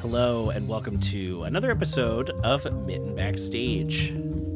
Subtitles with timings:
[0.00, 4.14] Hello, and welcome to another episode of Mitten Backstage.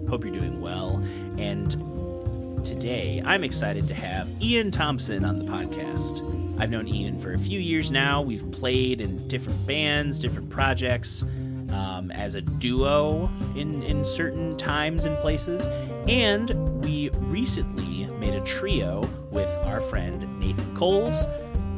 [0.08, 1.04] Hope you're doing well.
[1.36, 6.22] And today I'm excited to have Ian Thompson on the podcast.
[6.58, 8.22] I've known Ian for a few years now.
[8.22, 11.24] We've played in different bands, different projects,
[11.68, 15.66] um, as a duo in, in certain times and places.
[16.08, 21.26] And we recently made a trio with our friend Nathan Coles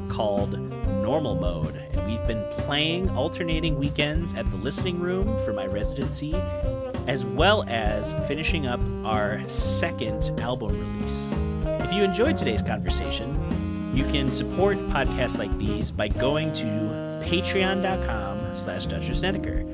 [0.08, 0.56] called
[1.02, 1.85] Normal Mode.
[2.06, 6.34] We've been playing alternating weekends at the listening room for my residency,
[7.08, 11.32] as well as finishing up our second album release.
[11.84, 13.34] If you enjoyed today's conversation,
[13.92, 16.64] you can support podcasts like these by going to
[17.26, 19.64] patreon.com slash Snedeker.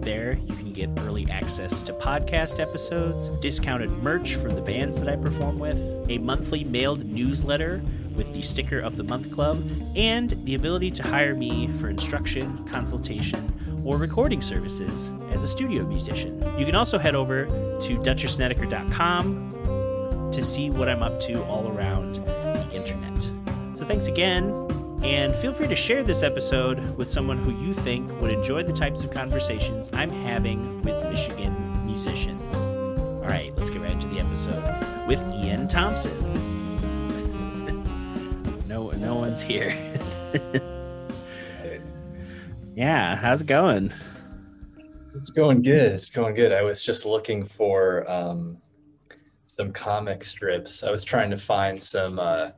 [0.00, 5.08] There, you can get early access to podcast episodes, discounted merch from the bands that
[5.08, 7.82] I perform with, a monthly mailed newsletter
[8.20, 9.58] with the Sticker of the Month Club,
[9.96, 15.86] and the ability to hire me for instruction, consultation, or recording services as a studio
[15.86, 16.38] musician.
[16.58, 22.16] You can also head over to DutcherSnedeker.com to see what I'm up to all around
[22.16, 23.22] the internet.
[23.74, 24.50] So thanks again,
[25.02, 28.74] and feel free to share this episode with someone who you think would enjoy the
[28.74, 31.54] types of conversations I'm having with Michigan
[31.86, 32.66] musicians.
[32.66, 34.62] All right, let's get right into the episode
[35.08, 36.29] with Ian Thompson.
[39.10, 39.76] No, one's here.
[42.76, 43.92] yeah, how's it going?
[45.16, 45.90] It's going good.
[45.90, 46.52] It's going good.
[46.52, 48.58] I was just looking for um,
[49.46, 50.84] some comic strips.
[50.84, 52.20] I was trying to find some.
[52.20, 52.50] Uh,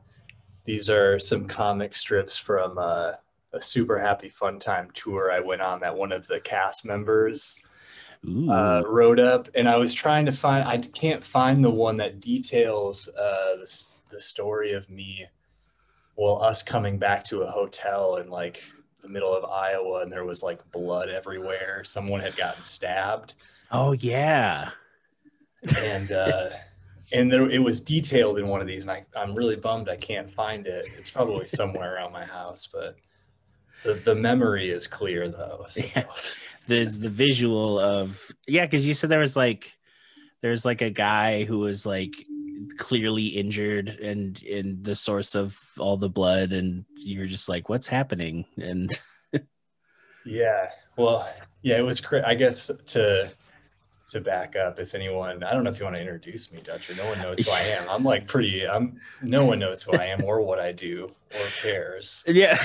[0.65, 3.13] these are some comic strips from uh,
[3.53, 7.57] a super happy fun time tour I went on that one of the cast members
[8.47, 10.67] uh, wrote up, and I was trying to find.
[10.67, 15.25] I can't find the one that details uh, the, the story of me.
[16.15, 18.63] Well, us coming back to a hotel in like
[19.01, 21.83] the middle of Iowa, and there was like blood everywhere.
[21.83, 23.33] Someone had gotten stabbed.
[23.71, 24.69] Oh yeah,
[25.77, 26.49] and uh,
[27.11, 29.95] and there, it was detailed in one of these, and I, I'm really bummed I
[29.95, 30.87] can't find it.
[30.97, 32.95] It's probably somewhere around my house, but
[33.83, 35.65] the, the memory is clear though.
[35.69, 35.85] So.
[35.95, 36.05] Yeah.
[36.65, 39.73] There's the visual of yeah, because you said there was like
[40.41, 42.13] there's like a guy who was like
[42.77, 47.87] clearly injured and in the source of all the blood, and you're just like, what's
[47.87, 48.45] happening?
[48.57, 48.89] And
[50.25, 51.27] yeah, well,
[51.61, 52.01] yeah, it was.
[52.01, 53.31] Cra- I guess to
[54.13, 56.93] to back up if anyone i don't know if you want to introduce me dutcher
[56.95, 60.05] no one knows who i am i'm like pretty i'm no one knows who i
[60.05, 62.55] am or what i do or cares yeah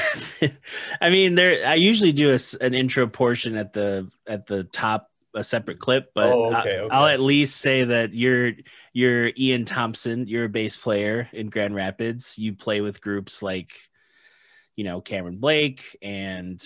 [1.01, 5.08] i mean there i usually do a, an intro portion at the at the top
[5.35, 6.95] a separate clip but oh, okay, okay.
[6.95, 8.53] i'll at least say that you're
[8.93, 13.73] you're ian thompson you're a bass player in grand rapids you play with groups like
[14.75, 16.63] you know cameron blake and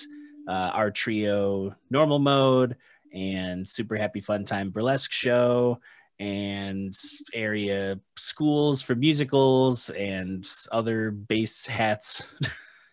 [0.49, 2.77] uh, our trio normal mode
[3.13, 5.79] and super happy fun time burlesque show
[6.19, 6.95] and
[7.35, 12.29] area schools for musicals and other bass hats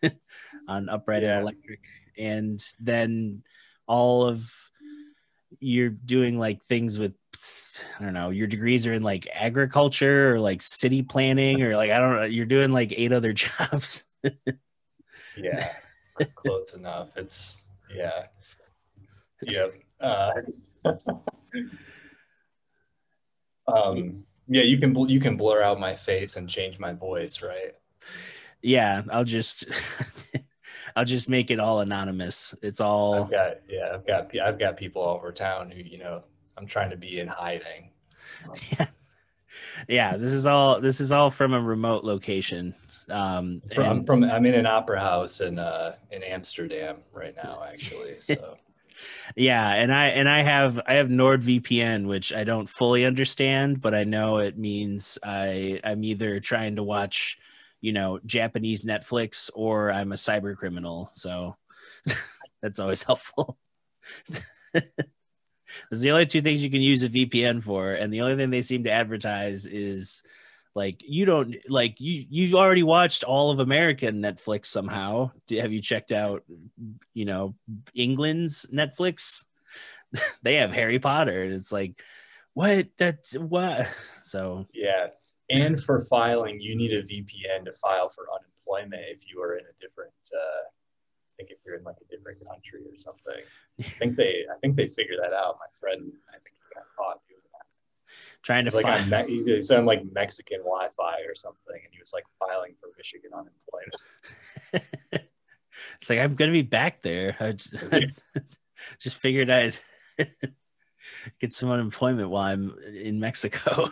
[0.67, 1.33] on upright yeah.
[1.33, 1.79] and electric
[2.17, 3.43] and then
[3.87, 4.51] all of
[5.59, 7.15] you're doing like things with
[7.99, 11.91] i don't know your degrees are in like agriculture or like city planning or like
[11.91, 14.05] i don't know you're doing like eight other jobs.
[15.37, 15.71] Yeah
[16.35, 17.09] close enough.
[17.15, 17.61] It's
[17.93, 18.25] yeah.
[19.43, 19.71] Yep
[20.01, 20.31] uh,
[23.67, 27.75] um, yeah, you can you can blur out my face and change my voice, right?
[28.61, 29.65] Yeah, I'll just
[30.95, 32.55] I'll just make it all anonymous.
[32.61, 35.97] It's all I've got yeah, I've got I've got people all over town who, you
[35.97, 36.23] know,
[36.57, 37.91] I'm trying to be in hiding.
[38.71, 38.85] Yeah.
[39.87, 42.75] yeah, this is all this is all from a remote location.
[43.09, 47.35] Um from, and, I'm from I'm in an opera house in uh in Amsterdam right
[47.35, 48.15] now actually.
[48.21, 48.57] So
[49.35, 53.95] yeah and i and i have i have nordvpn which i don't fully understand but
[53.95, 57.37] i know it means i i'm either trying to watch
[57.81, 61.09] you know japanese netflix or i'm a cyber criminal.
[61.13, 61.55] So
[62.61, 63.57] that's always helpful.
[64.73, 67.93] Those the only two things you can use a vpn for.
[67.93, 70.23] And the only thing they seem to advertise is
[70.75, 75.31] like you don't like you you already watched all of american netflix somehow.
[75.51, 76.43] Have you checked out
[77.13, 77.55] you know
[77.93, 79.45] england's netflix?
[80.41, 82.01] They have harry potter and it's like
[82.55, 82.87] what?
[82.97, 83.87] That's what?
[84.23, 85.09] So yeah
[85.49, 89.63] and for filing you need a vpn to file for unemployment if you are in
[89.65, 93.43] a different uh i think if you're in like a different country or something
[93.79, 96.85] i think they i think they figure that out my friend i think he got
[96.95, 97.65] caught doing that.
[98.43, 99.13] trying to like find...
[99.13, 102.89] on Me- he's on like Mexican Wi-Fi or something, and he was like filing for
[102.97, 104.07] Michigan unemployment.
[105.99, 107.35] it's like I'm gonna be back there.
[107.39, 107.73] I just,
[108.99, 109.77] just figured I'd
[111.39, 113.89] get some unemployment while I'm in Mexico.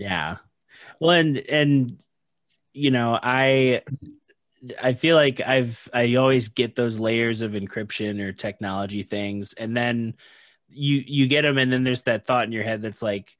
[0.00, 0.38] Yeah.
[0.98, 1.98] Well, and and
[2.72, 3.82] you know, I
[4.82, 9.76] I feel like I've I always get those layers of encryption or technology things, and
[9.76, 10.14] then
[10.70, 13.36] you you get them, and then there's that thought in your head that's like,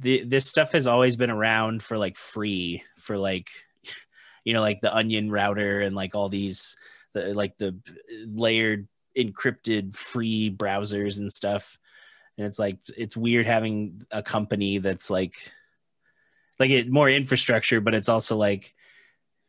[0.00, 3.48] the, this stuff has always been around for like free for like,
[4.44, 6.76] you know, like the Onion router and like all these,
[7.14, 7.78] the, like the
[8.26, 11.78] layered encrypted free browsers and stuff,
[12.36, 15.36] and it's like it's weird having a company that's like,
[16.58, 18.74] like it more infrastructure, but it's also like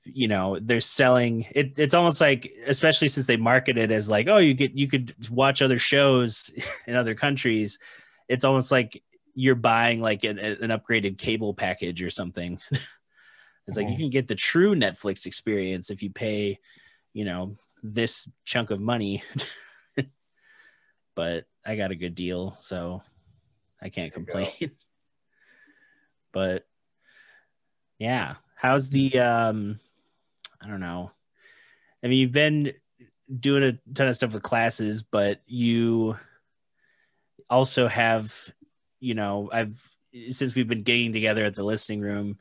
[0.03, 4.29] you know they're selling it it's almost like especially since they market it as like
[4.29, 6.49] oh you get you could watch other shows
[6.87, 7.77] in other countries
[8.29, 9.03] it's almost like
[9.37, 12.59] you're buying like an, an upgraded cable package or something.
[13.67, 14.03] It's like you mm-hmm.
[14.03, 16.57] can get the true netflix experience if you pay
[17.11, 19.23] you know this chunk of money.
[21.15, 23.01] But i got a good deal so
[23.81, 24.71] i can't complain.
[26.31, 26.66] But
[27.99, 29.79] yeah how's the um
[30.61, 31.11] I don't know.
[32.03, 32.73] I mean, you've been
[33.39, 36.17] doing a ton of stuff with classes, but you
[37.49, 38.33] also have,
[38.99, 39.81] you know, I've
[40.31, 42.37] since we've been getting together at the listening room.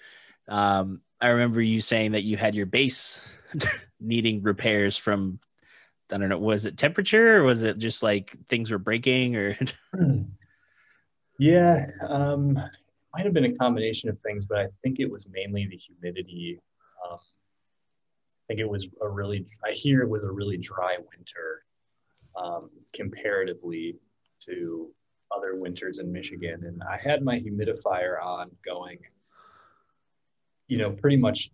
[0.49, 3.26] Um, I remember you saying that you had your bass
[4.00, 5.41] needing repairs from
[6.12, 9.59] I don't know, was it temperature or was it just like things were breaking or
[11.38, 12.59] Yeah, um
[13.17, 16.61] might have been a combination of things, but I think it was mainly the humidity.
[17.05, 21.65] Um, I think it was a really, I hear it was a really dry winter
[22.37, 23.97] um, comparatively
[24.41, 24.91] to
[25.35, 26.65] other winters in Michigan.
[26.65, 28.99] And I had my humidifier on going,
[30.69, 31.51] you know, pretty much,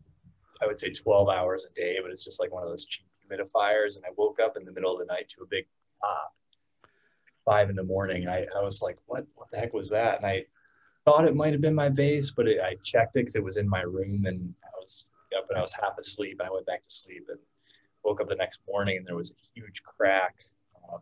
[0.61, 3.07] I would say 12 hours a day, but it's just like one of those cheap
[3.25, 3.97] humidifiers.
[3.97, 5.67] And I woke up in the middle of the night to a big
[6.01, 6.35] pop,
[7.45, 8.27] five in the morning.
[8.27, 10.17] I, I was like, what, what the heck was that?
[10.17, 10.45] And I
[11.05, 13.57] thought it might have been my bass, but it, I checked it because it was
[13.57, 16.67] in my room and I was up and I was half asleep and I went
[16.67, 17.39] back to sleep and
[18.05, 20.37] woke up the next morning and there was a huge crack.
[20.77, 20.99] Uh,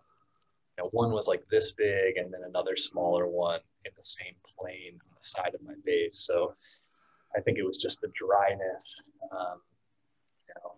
[0.79, 4.35] you know, one was like this big and then another smaller one in the same
[4.45, 6.19] plane on the side of my bass.
[6.19, 6.55] So
[7.37, 9.03] I think it was just the dryness.
[9.33, 9.61] Um,
[10.49, 10.73] you know,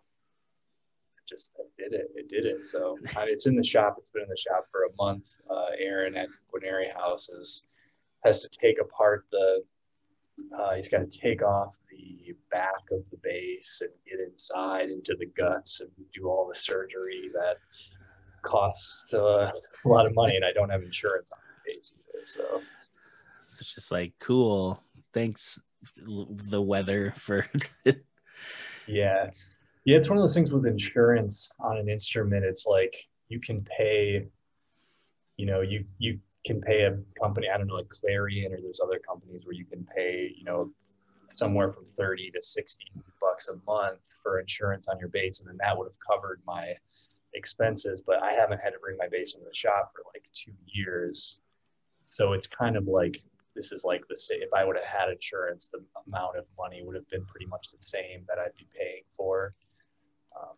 [1.29, 2.11] just did it.
[2.15, 2.65] It did it.
[2.65, 3.97] So it's in the shop.
[3.99, 5.31] It's been in the shop for a month.
[5.51, 7.67] Uh, Aaron at Guarneri House is,
[8.25, 9.63] has to take apart the
[10.59, 15.15] uh, he's got to take off the back of the bass and get inside into
[15.19, 17.57] the guts and do all the surgery that
[18.43, 19.51] costs uh,
[19.85, 22.27] a lot of money, and I don't have insurance on the bass either.
[22.27, 22.63] So
[23.41, 24.79] it's just like cool.
[25.13, 25.61] Thanks,
[26.05, 27.47] the weather for.
[28.87, 29.31] yeah,
[29.85, 29.97] yeah.
[29.97, 32.45] It's one of those things with insurance on an instrument.
[32.45, 32.95] It's like
[33.29, 34.27] you can pay.
[35.37, 38.81] You know, you you can pay a company, I don't know, like Clarion or there's
[38.83, 40.71] other companies where you can pay, you know,
[41.29, 42.85] somewhere from 30 to 60
[43.21, 45.41] bucks a month for insurance on your bass.
[45.41, 46.75] And then that would have covered my
[47.35, 50.53] expenses, but I haven't had to bring my bass into the shop for like two
[50.67, 51.41] years.
[52.09, 53.23] So it's kind of like,
[53.55, 54.43] this is like the same.
[54.43, 57.71] If I would have had insurance, the amount of money would have been pretty much
[57.71, 59.55] the same that I'd be paying for.
[60.39, 60.57] Um,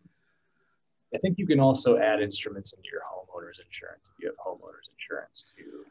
[1.15, 4.89] I think you can also add instruments into your homeowner's insurance if you have homeowner's
[4.99, 5.85] insurance too.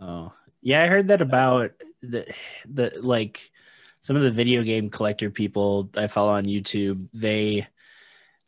[0.00, 0.32] Oh,
[0.62, 2.32] yeah, I heard that about the
[2.72, 3.50] the like
[4.00, 7.08] some of the video game collector people I follow on YouTube.
[7.12, 7.66] They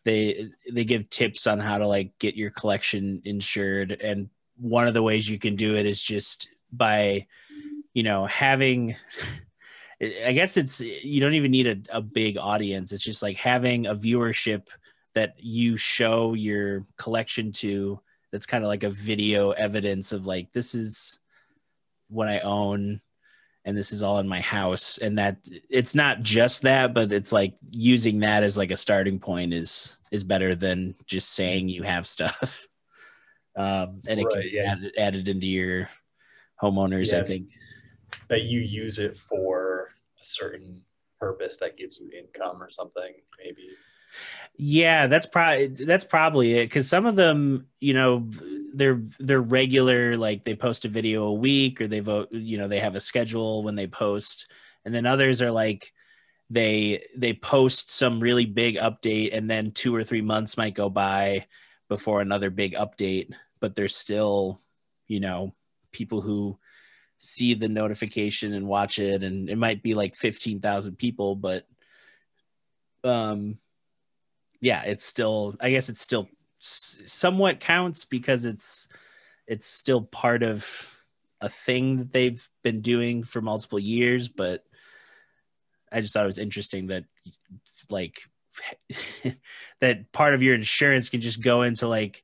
[0.05, 4.95] they they give tips on how to like get your collection insured, and one of
[4.95, 7.27] the ways you can do it is just by
[7.93, 8.95] you know having.
[10.01, 12.93] I guess it's you don't even need a, a big audience.
[12.93, 14.67] It's just like having a viewership
[15.15, 18.01] that you show your collection to
[18.33, 21.21] that's kind of like a video evidence of like this is
[22.09, 23.01] what I own
[23.65, 25.39] and this is all in my house and that
[25.71, 29.99] it's not just that but it's like using that as like a starting point is
[30.11, 32.67] is better than just saying you have stuff
[33.57, 34.73] um and it right, can yeah.
[34.73, 35.89] add, add it into your
[36.63, 37.21] homeowners yeah.
[37.21, 37.49] i think
[38.29, 39.91] that you use it for
[40.21, 40.81] a certain
[41.19, 43.69] purpose that gives you income or something maybe
[44.57, 48.31] yeah, that's probably that's probably it because some of them, you know,
[48.73, 52.69] they're they're regular, like they post a video a week or they vote, you know,
[52.69, 54.51] they have a schedule when they post,
[54.85, 55.93] and then others are like
[56.51, 60.89] they they post some really big update and then two or three months might go
[60.89, 61.47] by
[61.89, 64.61] before another big update, but there's still,
[65.09, 65.55] you know,
[65.91, 66.59] people who
[67.19, 69.25] see the notification and watch it.
[69.25, 71.67] And it might be like 15,000 people but
[73.03, 73.59] um
[74.61, 75.57] yeah, it's still.
[75.61, 78.89] I guess it's still somewhat counts because it's
[79.47, 80.91] it's still part of
[81.41, 84.65] a thing that they've been doing for multiple years, but
[85.93, 87.05] I just thought it was interesting that
[87.91, 88.21] like
[89.81, 92.23] that part of your insurance can just go into like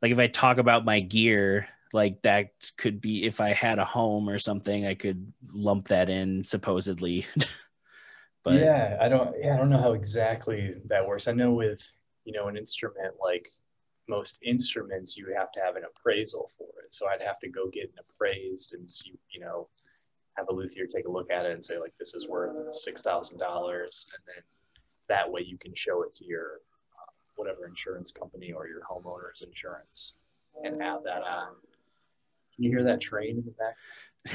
[0.00, 3.84] like if I talk about my gear, like that could be if I had a
[3.84, 7.26] home or something, I could lump that in supposedly.
[8.48, 11.28] but yeah, I don't yeah, I don't know how exactly that works.
[11.28, 11.86] I know with
[12.24, 13.48] you know an instrument like
[14.08, 16.94] most instruments you have to have an appraisal for it.
[16.94, 19.68] So I'd have to go get an appraised and see, you know,
[20.36, 23.02] have a luthier take a look at it and say like this is worth six
[23.02, 24.42] thousand dollars, and then
[25.08, 26.60] that way you can show it to your
[26.96, 30.18] uh, whatever insurance company or your homeowner's insurance
[30.64, 31.48] and add that on.
[32.54, 33.76] Can you hear that train in the back?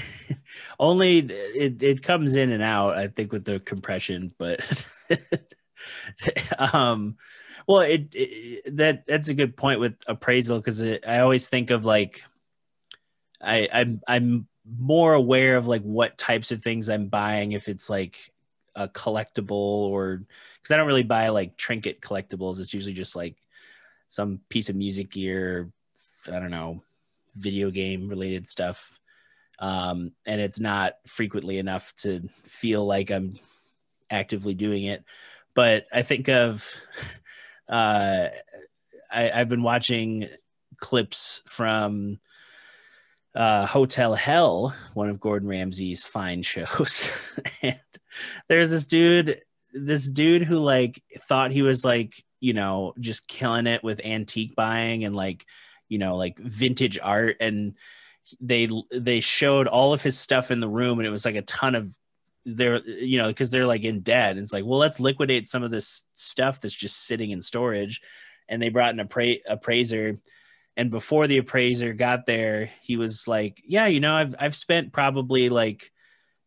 [0.80, 4.86] Only it, it comes in and out, I think, with the compression, but
[6.74, 7.18] um
[7.68, 11.86] well, it, it, that that's a good point with appraisal because I always think of
[11.86, 12.24] like
[13.42, 17.90] I I'm I'm more aware of like what types of things I'm buying if it's
[17.90, 18.32] like
[18.76, 20.24] a collectible or
[20.62, 22.60] because I don't really buy like trinket collectibles.
[22.60, 23.36] It's usually just like
[24.08, 25.72] some piece of music gear,
[26.28, 26.84] I don't know,
[27.36, 29.00] video game related stuff.
[29.64, 33.36] Um, and it's not frequently enough to feel like I'm
[34.10, 35.06] actively doing it.
[35.54, 36.70] But I think of
[37.70, 38.28] uh,
[39.10, 40.28] I, have been watching
[40.76, 42.20] clips from
[43.34, 47.18] uh, Hotel Hell, one of Gordon Ramsay's fine shows,
[47.62, 47.80] and
[48.50, 49.44] there's this dude,
[49.74, 54.56] this dude who like thought he was like you know just killing it with antique
[54.58, 55.46] buying and like
[55.88, 57.76] you know like vintage art and
[58.40, 61.42] they they showed all of his stuff in the room and it was like a
[61.42, 61.98] ton of
[62.46, 64.32] they're you know because they're like in debt.
[64.32, 68.02] And it's like well let's liquidate some of this stuff that's just sitting in storage.
[68.50, 70.20] And they brought an appra- appraiser.
[70.76, 74.92] And before the appraiser got there he was like yeah you know i've i've spent
[74.92, 75.92] probably like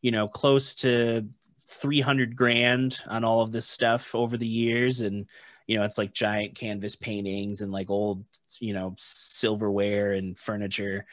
[0.03, 1.29] you know close to
[1.69, 5.01] 300 grand on all of this stuff over the years.
[5.01, 5.27] And
[5.67, 8.25] you know it's like giant canvas paintings and like old
[8.61, 11.07] you know silverware and furniture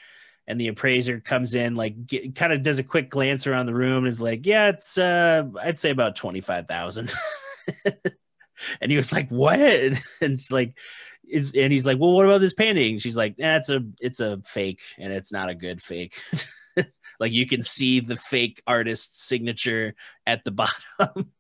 [0.48, 1.96] and the appraiser comes in like
[2.36, 5.44] kind of does a quick glance around the room and is like yeah it's uh
[5.62, 7.14] i'd say about 25000
[8.82, 9.60] and he was like what?
[9.60, 10.78] And it's like
[11.28, 12.98] is and he's like well what about this painting?
[12.98, 16.16] She's like that's it's a it's a fake and it's not a good fake.
[17.20, 19.94] Like you can see the fake artist's signature
[20.26, 21.32] at the bottom.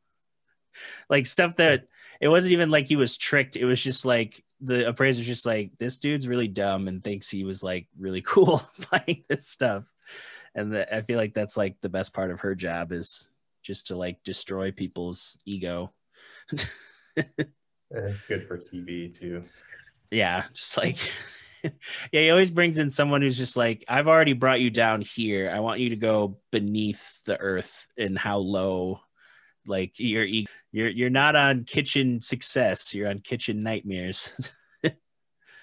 [1.09, 1.87] Like stuff that
[2.21, 5.75] it wasn't even like he was tricked it was just like the appraiser's just like,
[5.77, 9.91] this dude's really dumb and thinks he was like really cool buying this stuff.
[10.55, 13.29] And the, I feel like that's like the best part of her job is
[13.61, 15.91] just to like destroy people's ego.
[16.51, 19.43] it's good for TV too.
[20.11, 20.97] Yeah, just like
[21.63, 21.71] yeah,
[22.21, 25.49] he always brings in someone who's just like, I've already brought you down here.
[25.49, 29.01] I want you to go beneath the earth and how low
[29.67, 32.93] like you're you're you're not on kitchen success.
[32.93, 34.51] You're on kitchen nightmares.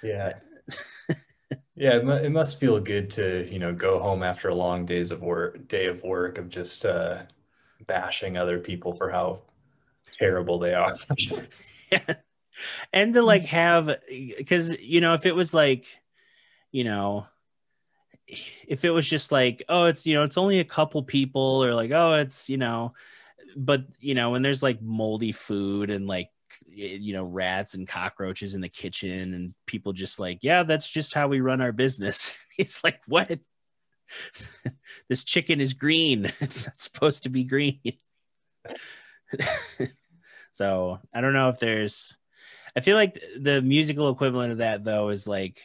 [0.02, 0.35] yeah.
[1.76, 5.11] yeah, it, it must feel good to you know go home after a long days
[5.11, 7.19] of work, day of work of just uh,
[7.87, 9.40] bashing other people for how
[10.12, 10.97] terrible they are.
[11.90, 11.99] yeah.
[12.92, 15.87] And to like have because you know if it was like
[16.73, 17.26] you know
[18.26, 21.75] if it was just like oh it's you know it's only a couple people or
[21.75, 22.92] like oh it's you know
[23.57, 26.30] but you know when there's like moldy food and like
[26.66, 31.14] you know rats and cockroaches in the kitchen and people just like yeah that's just
[31.14, 32.38] how we run our business.
[32.59, 33.30] It's like what?
[35.09, 36.26] This chicken is green.
[36.40, 37.80] It's not supposed to be green.
[40.52, 42.19] So i don't know if there's
[42.76, 45.61] i feel like the musical equivalent of that though is like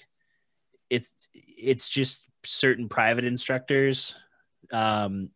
[0.89, 4.15] it's it's just certain private instructors
[4.72, 5.30] um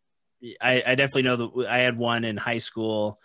[0.61, 3.19] I, I definitely know that I had one in high school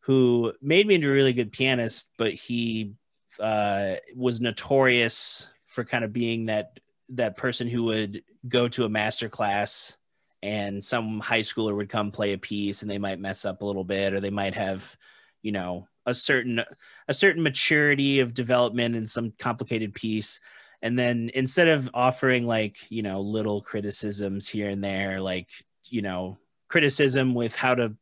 [0.00, 2.94] who made me into a really good pianist, but he
[3.40, 6.78] uh, was notorious for kind of being that
[7.10, 9.96] that person who would go to a master class
[10.42, 13.66] and some high schooler would come play a piece and they might mess up a
[13.66, 14.96] little bit or they might have
[15.42, 16.62] you know a certain
[17.08, 20.40] a certain maturity of development in some complicated piece.
[20.82, 25.48] And then instead of offering like you know little criticisms here and there like
[25.90, 26.38] you know
[26.68, 27.94] criticism with how to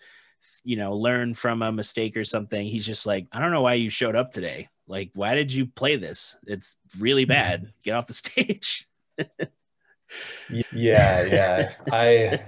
[0.62, 3.74] you know learn from a mistake or something he's just like i don't know why
[3.74, 4.68] you showed up today.
[4.86, 6.36] Like why did you play this?
[6.46, 7.32] It's really mm-hmm.
[7.32, 7.72] bad.
[7.82, 8.86] Get off the stage.
[10.70, 11.72] Yeah yeah.
[11.90, 12.40] I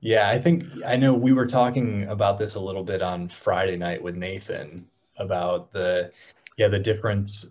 [0.00, 3.76] yeah i think i know we were talking about this a little bit on friday
[3.76, 6.12] night with nathan about the
[6.58, 7.46] yeah the difference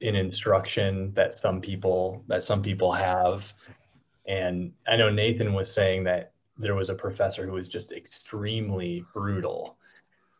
[0.00, 3.52] in instruction that some people that some people have.
[4.26, 9.04] And i know nathan was saying that there was a professor who was just extremely
[9.12, 9.76] brutal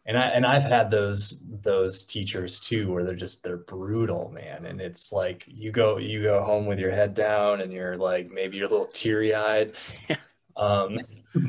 [0.06, 4.66] and i and i've had those those teachers too where they're just they're brutal man
[4.66, 8.30] and it's like you go you go home with your head down and you're like
[8.30, 9.74] maybe you're a little teary-eyed
[10.56, 10.96] um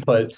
[0.06, 0.34] but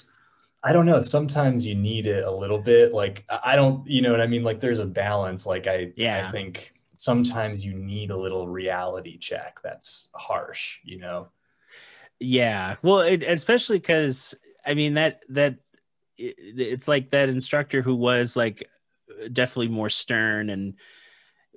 [0.64, 0.98] I don't know.
[0.98, 2.94] Sometimes you need it a little bit.
[2.94, 4.42] Like I don't, you know what I mean?
[4.42, 5.44] Like there's a balance.
[5.44, 6.26] Like I, yeah.
[6.26, 11.28] I think sometimes you need a little reality check that's harsh, you know?
[12.20, 12.76] Yeah.
[12.82, 15.56] Well, it, especially because I mean that that
[16.16, 18.68] it, it's like that instructor who was like
[19.32, 20.74] definitely more stern and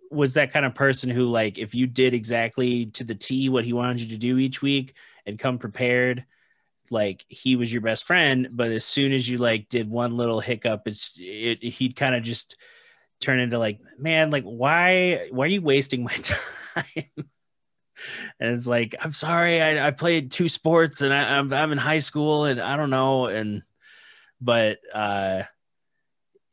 [0.10, 3.66] was that kind of person who like if you did exactly to the T what
[3.66, 4.94] he wanted you to do each week
[5.26, 6.26] and come prepared
[6.90, 10.40] like he was your best friend but as soon as you like did one little
[10.40, 12.56] hiccup it's it, he'd kind of just
[13.20, 16.14] turn into like man like why why are you wasting my
[16.76, 17.30] time
[18.40, 21.78] and it's like i'm sorry i, I played two sports and I, I'm, I'm in
[21.78, 23.64] high school and i don't know and
[24.42, 25.44] but uh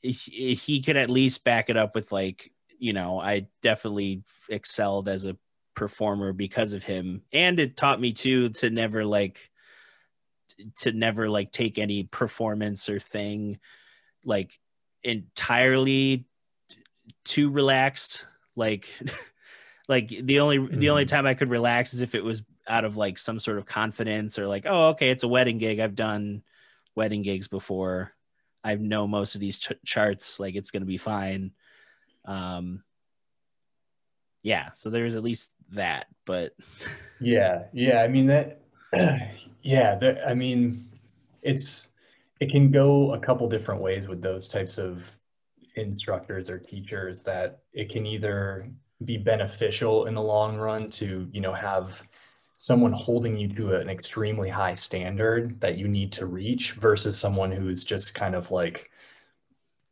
[0.02, 5.08] he, he could at least back it up with like you know i definitely excelled
[5.08, 5.36] as a
[5.74, 7.22] performer because of him.
[7.32, 9.50] And it taught me too to never like
[10.76, 13.58] to never like take any performance or thing
[14.24, 14.58] like
[15.02, 16.26] entirely
[17.24, 18.88] too relaxed like
[19.88, 20.78] like the only mm-hmm.
[20.78, 21.16] the only mm-hmm.
[21.16, 24.38] time i could relax is if it was out of like some sort of confidence
[24.38, 26.42] or like oh okay it's a wedding gig i've done
[26.94, 28.12] wedding gigs before
[28.62, 31.50] i know most of these ch- charts like it's going to be fine
[32.24, 32.82] um
[34.42, 36.52] yeah so there's at least that but
[37.20, 38.60] yeah yeah i mean that
[39.64, 40.90] Yeah, the, I mean,
[41.42, 41.88] it's
[42.38, 45.02] it can go a couple different ways with those types of
[45.76, 48.68] instructors or teachers that it can either
[49.04, 52.06] be beneficial in the long run to, you know, have
[52.56, 57.50] someone holding you to an extremely high standard that you need to reach versus someone
[57.50, 58.90] who's just kind of like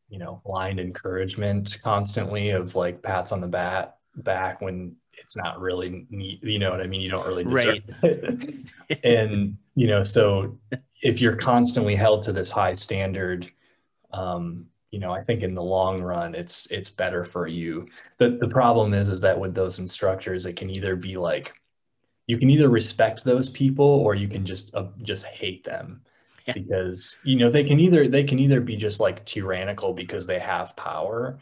[0.09, 5.61] you know blind encouragement constantly of like pats on the bat back when it's not
[5.61, 8.05] really neat you know what i mean you don't really deserve right.
[8.05, 8.73] it
[9.05, 10.57] and you know so
[11.03, 13.51] if you're constantly held to this high standard
[14.13, 17.87] um, you know i think in the long run it's it's better for you
[18.19, 21.53] the the problem is is that with those instructors it can either be like
[22.29, 26.03] you can either respect those people or you can just uh, just hate them
[26.47, 26.55] yeah.
[26.55, 30.39] because you know they can either they can either be just like tyrannical because they
[30.39, 31.39] have power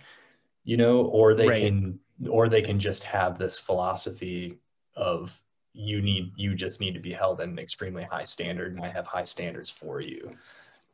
[0.65, 1.63] you know or they right.
[1.63, 4.59] can or they can just have this philosophy
[4.95, 5.39] of
[5.73, 8.89] you need you just need to be held at an extremely high standard and i
[8.89, 10.37] have high standards for you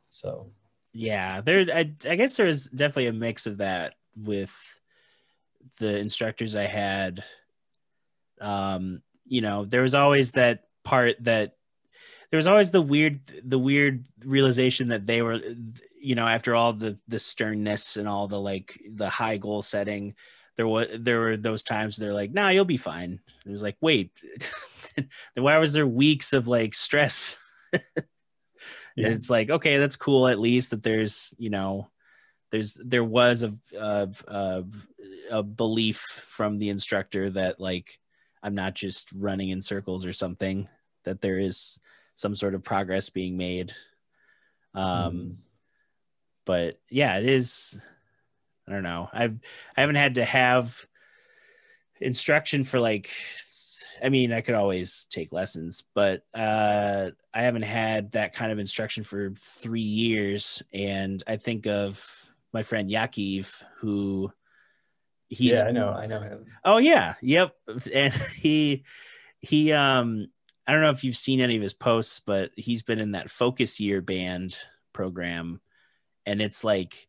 [0.09, 0.49] so
[0.93, 4.55] yeah there I, I guess there's definitely a mix of that with
[5.79, 7.23] the instructors i had
[8.41, 11.55] um you know there was always that part that
[12.31, 15.39] there was always the weird the weird realization that they were
[15.99, 20.15] you know after all the the sternness and all the like the high goal setting
[20.57, 23.77] there was there were those times they're like, "Nah, you'll be fine." It was like,
[23.79, 24.11] "Wait,
[25.35, 27.37] why was there weeks of like stress?"
[28.97, 29.09] yeah.
[29.09, 30.27] It's like, okay, that's cool.
[30.27, 31.89] At least that there's you know,
[32.51, 34.63] there's there was a, a a,
[35.31, 37.99] a belief from the instructor that like
[38.41, 40.67] I'm not just running in circles or something.
[41.03, 41.79] That there is
[42.15, 43.73] some sort of progress being made.
[44.73, 45.35] Um, mm.
[46.45, 47.79] but yeah, it is
[48.67, 49.09] I don't know.
[49.13, 49.39] I've
[49.77, 50.85] I haven't had to have
[52.01, 53.11] instruction for like
[54.03, 58.59] I mean, I could always take lessons, but uh, I haven't had that kind of
[58.59, 60.63] instruction for three years.
[60.73, 64.31] And I think of my friend Yakiv, who
[65.27, 66.45] he's yeah, I know, I know him.
[66.63, 67.55] Oh yeah, yep.
[67.93, 68.83] And he
[69.39, 70.27] he um
[70.65, 73.29] I don't know if you've seen any of his posts, but he's been in that
[73.29, 74.57] focus year band
[74.91, 75.61] program,
[76.25, 77.06] and it's like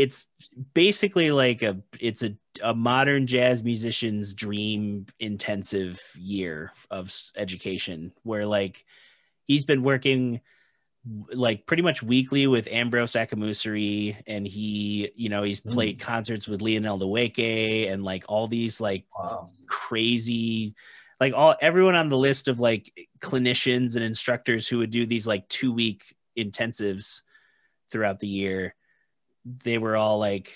[0.00, 0.24] it's
[0.72, 8.46] basically like a it's a, a modern jazz musician's dream intensive year of education where
[8.46, 8.86] like
[9.46, 10.40] he's been working
[11.34, 16.02] like pretty much weekly with Ambrose Akinmusire and he you know he's played mm.
[16.02, 19.50] concerts with Lionel Loueke and like all these like wow.
[19.66, 20.74] crazy
[21.20, 25.26] like all everyone on the list of like clinicians and instructors who would do these
[25.26, 27.20] like two week intensives
[27.92, 28.74] throughout the year
[29.44, 30.54] they were all like,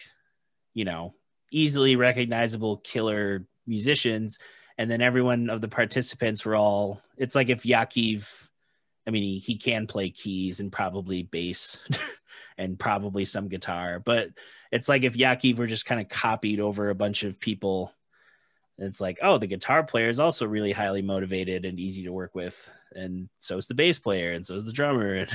[0.75, 1.15] you know,
[1.51, 4.39] easily recognizable killer musicians.
[4.77, 8.49] And then everyone of the participants were all, it's like if Yakiv,
[9.07, 11.81] I mean, he, he can play keys and probably bass
[12.59, 14.31] and probably some guitar, but
[14.75, 17.93] it's like if Yaki were just kind of copied over a bunch of people.
[18.77, 22.35] It's like, oh, the guitar player is also really highly motivated and easy to work
[22.35, 25.29] with, and so is the bass player, and so is the drummer.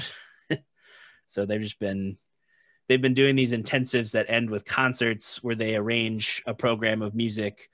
[1.27, 2.17] so they've just been
[2.89, 7.15] they've been doing these intensives that end with concerts where they arrange a program of
[7.15, 7.69] music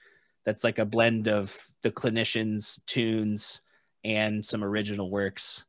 [0.45, 3.61] that's like a blend of the clinicians tunes
[4.03, 5.65] and some original works.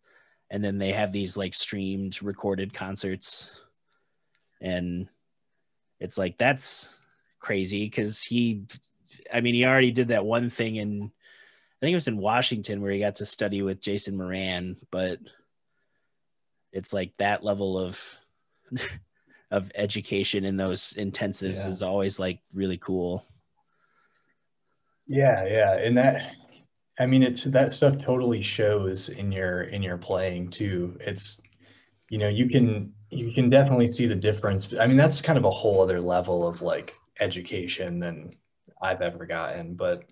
[0.50, 3.58] And then they have these like streamed recorded concerts.
[4.60, 5.08] And
[6.00, 6.98] it's like that's
[7.38, 8.64] crazy because he
[9.32, 12.80] i mean he already did that one thing in i think it was in washington
[12.80, 15.18] where he got to study with jason moran but
[16.72, 18.18] it's like that level of
[19.50, 21.68] of education in those intensives yeah.
[21.68, 23.24] is always like really cool.
[25.06, 26.34] Yeah yeah and that
[26.98, 30.96] i mean it's that stuff totally shows in your in your playing too.
[31.00, 31.40] It's
[32.10, 34.74] you know you can you can definitely see the difference.
[34.78, 38.34] I mean that's kind of a whole other level of like education than
[38.82, 40.04] i've ever gotten but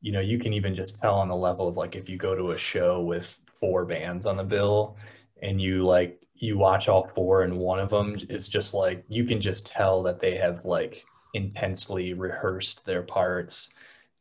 [0.00, 2.34] you know you can even just tell on the level of like if you go
[2.34, 4.96] to a show with four bands on the bill
[5.42, 9.24] and you like you watch all four and one of them is just like you
[9.24, 13.72] can just tell that they have like intensely rehearsed their parts.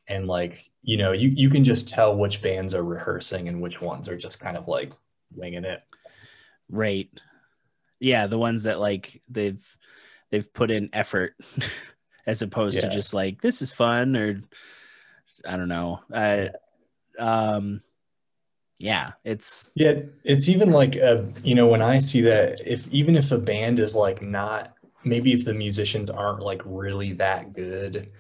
[0.08, 3.82] And like you know you you can just tell which bands are rehearsing and which
[3.82, 4.92] ones are just kind of like
[5.36, 5.84] winging it.
[6.70, 7.10] Right.
[8.00, 9.78] Yeah the ones that like they've
[10.32, 11.36] they've put in effort
[12.26, 12.82] as opposed yeah.
[12.82, 14.42] to just like this is fun or
[15.46, 16.00] i don't know.
[16.12, 16.48] Uh,
[17.20, 17.82] um
[18.80, 22.88] yeah it's yeah it's even like a, uh, you know when i see that if
[22.90, 27.54] even if a band is like not maybe if the musicians aren't like really that
[27.54, 28.12] good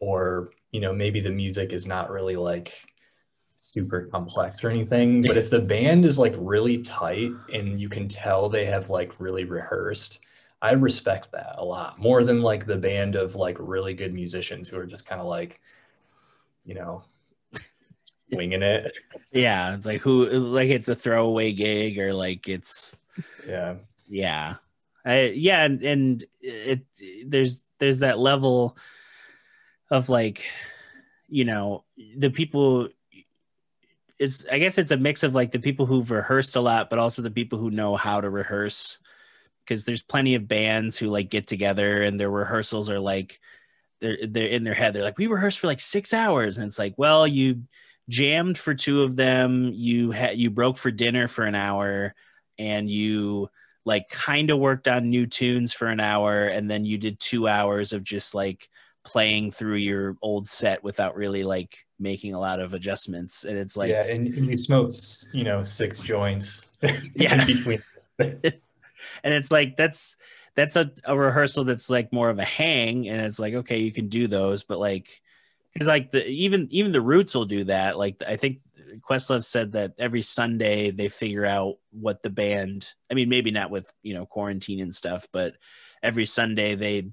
[0.00, 2.86] or you know maybe the music is not really like
[3.56, 8.06] super complex or anything but if the band is like really tight and you can
[8.08, 10.20] tell they have like really rehearsed
[10.62, 14.68] i respect that a lot more than like the band of like really good musicians
[14.68, 15.60] who are just kind of like
[16.64, 17.02] you know
[18.30, 18.92] winging it.
[19.32, 22.96] Yeah, it's like who like it's a throwaway gig or like it's
[23.46, 24.56] yeah yeah
[25.04, 26.84] I, yeah and, and it
[27.26, 28.76] there's there's that level
[29.90, 30.48] of like
[31.28, 31.84] you know
[32.16, 32.88] the people
[34.18, 36.98] it's I guess it's a mix of like the people who've rehearsed a lot, but
[36.98, 38.98] also the people who know how to rehearse.
[39.64, 43.38] Because there's plenty of bands who like get together and their rehearsals are like
[44.00, 44.94] they're they're in their head.
[44.94, 47.62] They're like, we rehearsed for like six hours, and it's like, well, you
[48.08, 49.72] jammed for two of them.
[49.74, 52.14] You had you broke for dinner for an hour,
[52.58, 53.50] and you
[53.84, 57.48] like kind of worked on new tunes for an hour, and then you did two
[57.48, 58.68] hours of just like
[59.04, 63.44] playing through your old set without really like making a lot of adjustments.
[63.44, 64.94] And it's like yeah, and, and you smoked
[65.32, 66.70] you know six joints.
[67.14, 67.44] yeah.
[67.46, 67.82] between.
[68.18, 70.16] and it's like that's
[70.54, 73.92] that's a, a rehearsal that's like more of a hang and it's like okay you
[73.92, 75.20] can do those but like
[75.78, 77.98] because like the even even the roots will do that.
[77.98, 78.60] Like i think
[79.00, 83.70] questlove said that every sunday they figure out what the band i mean maybe not
[83.70, 85.54] with you know quarantine and stuff but
[86.02, 87.06] every sunday they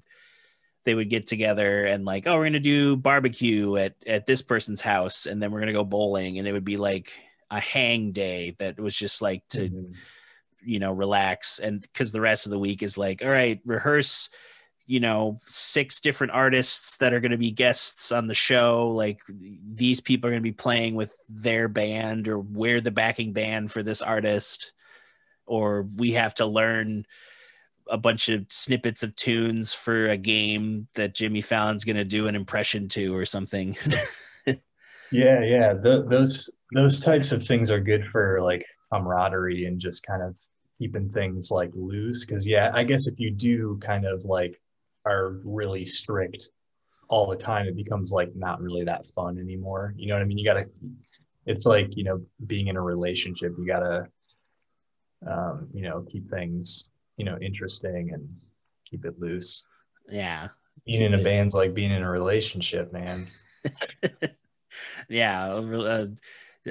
[0.86, 4.80] they would get together and like oh we're gonna do barbecue at at this person's
[4.80, 6.38] house and then we're gonna go bowling.
[6.38, 7.12] And it would be like
[7.50, 9.92] a hang day that was just like to mm-hmm.
[10.64, 11.58] you know relax.
[11.58, 14.30] And because the rest of the week is like all right rehearse
[14.86, 19.20] you know six different artists that are going to be guests on the show like
[19.28, 23.70] these people are going to be playing with their band or we're the backing band
[23.70, 24.72] for this artist.
[25.46, 27.06] Or we have to learn
[27.88, 32.26] a bunch of snippets of tunes for a game that Jimmy Fallon's going to do
[32.26, 33.76] an impression to or something.
[35.12, 40.20] yeah, yeah, those those types of things are good for like camaraderie and just kind
[40.20, 40.34] of
[40.78, 42.24] keeping things like loose.
[42.24, 44.60] Because yeah, I guess if you do kind of like
[45.06, 46.50] are really strict
[47.08, 49.94] all the time, it becomes like not really that fun anymore.
[49.96, 50.38] You know what I mean?
[50.38, 50.68] You gotta,
[51.46, 54.08] it's like, you know, being in a relationship, you gotta,
[55.26, 58.28] um, you know, keep things, you know, interesting and
[58.84, 59.64] keep it loose.
[60.10, 60.48] Yeah.
[60.84, 63.26] Being in a band's like being in a relationship, man.
[65.08, 65.52] yeah.
[65.52, 66.06] Uh,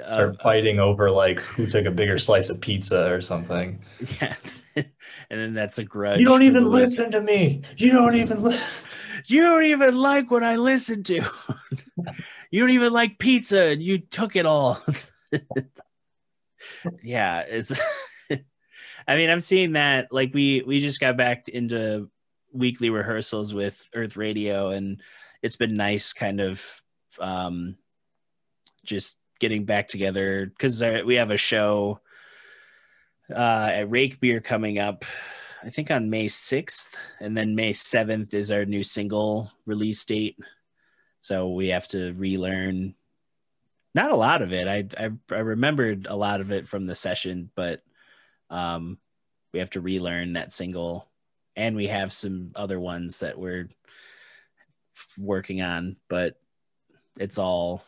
[0.05, 3.79] start uh, fighting over like who took a bigger slice of pizza or something.
[4.21, 4.36] Yeah,
[5.29, 6.19] and then that's a grudge.
[6.19, 7.62] You don't even listen to me.
[7.77, 8.43] You don't even.
[8.43, 8.60] Li-
[9.25, 11.13] you don't even like what I listen to.
[12.51, 14.81] you don't even like pizza, and you took it all.
[17.03, 17.79] yeah, it's.
[19.08, 20.12] I mean, I'm seeing that.
[20.12, 22.10] Like we we just got back into
[22.51, 25.01] weekly rehearsals with Earth Radio, and
[25.41, 26.81] it's been nice, kind of,
[27.19, 27.77] um,
[28.84, 32.00] just getting back together because we have a show
[33.30, 35.06] uh, at Rake Beer coming up
[35.65, 40.38] I think on May 6th, and then May 7th is our new single release date.
[41.21, 42.93] So we have to relearn
[43.95, 44.67] not a lot of it.
[44.67, 47.82] I, I, I remembered a lot of it from the session, but
[48.52, 49.00] um,
[49.54, 51.08] we have to relearn that single,
[51.56, 53.67] and we have some other ones that we're
[55.17, 56.39] working on, but
[57.17, 57.84] it's all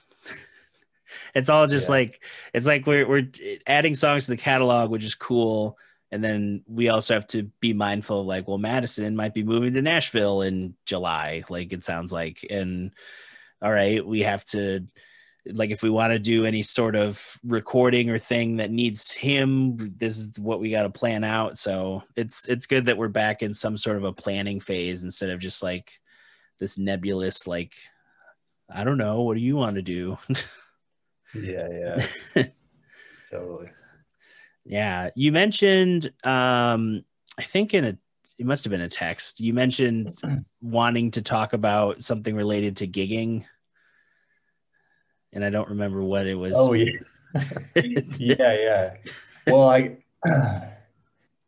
[1.34, 1.96] it's all just yeah.
[1.96, 3.30] like it's like we're we're
[3.66, 5.78] adding songs to the catalog, which is cool.
[6.12, 9.74] And then we also have to be mindful of like, well, Madison might be moving
[9.74, 12.46] to Nashville in July, like it sounds like.
[12.50, 12.92] And
[13.62, 14.88] all right, we have to
[15.54, 19.78] like if we want to do any sort of recording or thing that needs him
[19.98, 23.42] this is what we got to plan out so it's it's good that we're back
[23.42, 26.00] in some sort of a planning phase instead of just like
[26.60, 27.74] this nebulous like
[28.70, 30.18] i don't know what do you want to do
[31.34, 32.44] yeah yeah.
[33.32, 33.70] Totally.
[34.66, 37.04] Yeah you mentioned um
[37.38, 37.98] i think in a
[38.38, 40.12] it must have been a text you mentioned
[40.62, 43.46] wanting to talk about something related to gigging.
[45.34, 46.56] And i don't remember what it was.
[46.58, 46.92] Oh yeah.
[48.18, 48.96] Yeah yeah.
[49.48, 49.98] Well i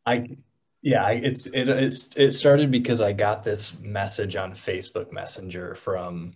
[0.06, 0.38] i
[0.82, 6.34] yeah it's it, it's it started because i got this message on facebook messenger from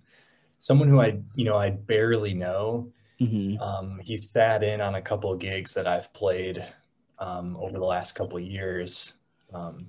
[0.60, 2.92] someone who i you know i barely know
[3.28, 3.62] mm-hmm.
[3.62, 6.66] um, he sat in on a couple of gigs that i've played
[7.20, 9.14] um, over the last couple of years
[9.54, 9.88] um,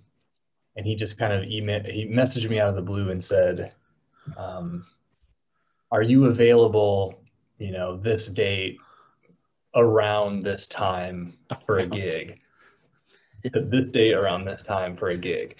[0.76, 3.72] and he just kind of email he messaged me out of the blue and said
[4.36, 4.84] um,
[5.90, 7.20] are you available
[7.58, 8.78] you know this date
[9.74, 11.34] around this time
[11.66, 12.40] for a gig
[13.52, 15.56] this date around this time for a gig.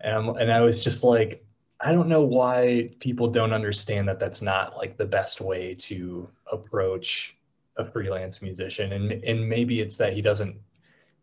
[0.00, 1.44] And, and I was just like,
[1.82, 6.28] I don't know why people don't understand that that's not like the best way to
[6.52, 7.36] approach
[7.76, 8.92] a freelance musician.
[8.92, 10.56] And, and maybe it's that he doesn't,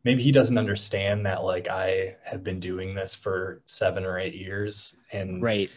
[0.04, 4.34] maybe he doesn't understand that like I have been doing this for seven or eight
[4.34, 4.98] years.
[5.12, 5.70] And right.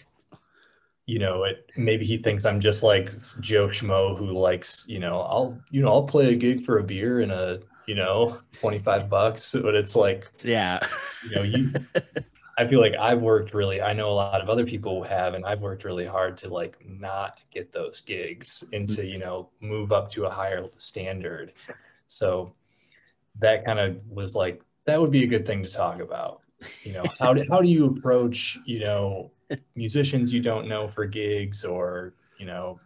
[1.06, 5.20] You know, it maybe he thinks I'm just like Joe Schmo who likes, you know,
[5.20, 9.10] I'll, you know, I'll play a gig for a beer and a you know, 25
[9.10, 10.78] bucks, but it's like, yeah,
[11.28, 11.72] you know, you,
[12.60, 15.46] I feel like I've worked really, I know a lot of other people have, and
[15.46, 19.92] I've worked really hard to like not get those gigs and to, you know, move
[19.92, 21.54] up to a higher standard.
[22.08, 22.52] So
[23.38, 26.42] that kind of was like, that would be a good thing to talk about.
[26.82, 29.30] You know, how do, how do you approach, you know,
[29.74, 32.78] musicians you don't know for gigs or, you know,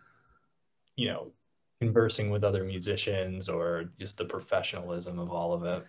[0.94, 1.32] you know,
[1.80, 5.84] conversing with other musicians or just the professionalism of all of it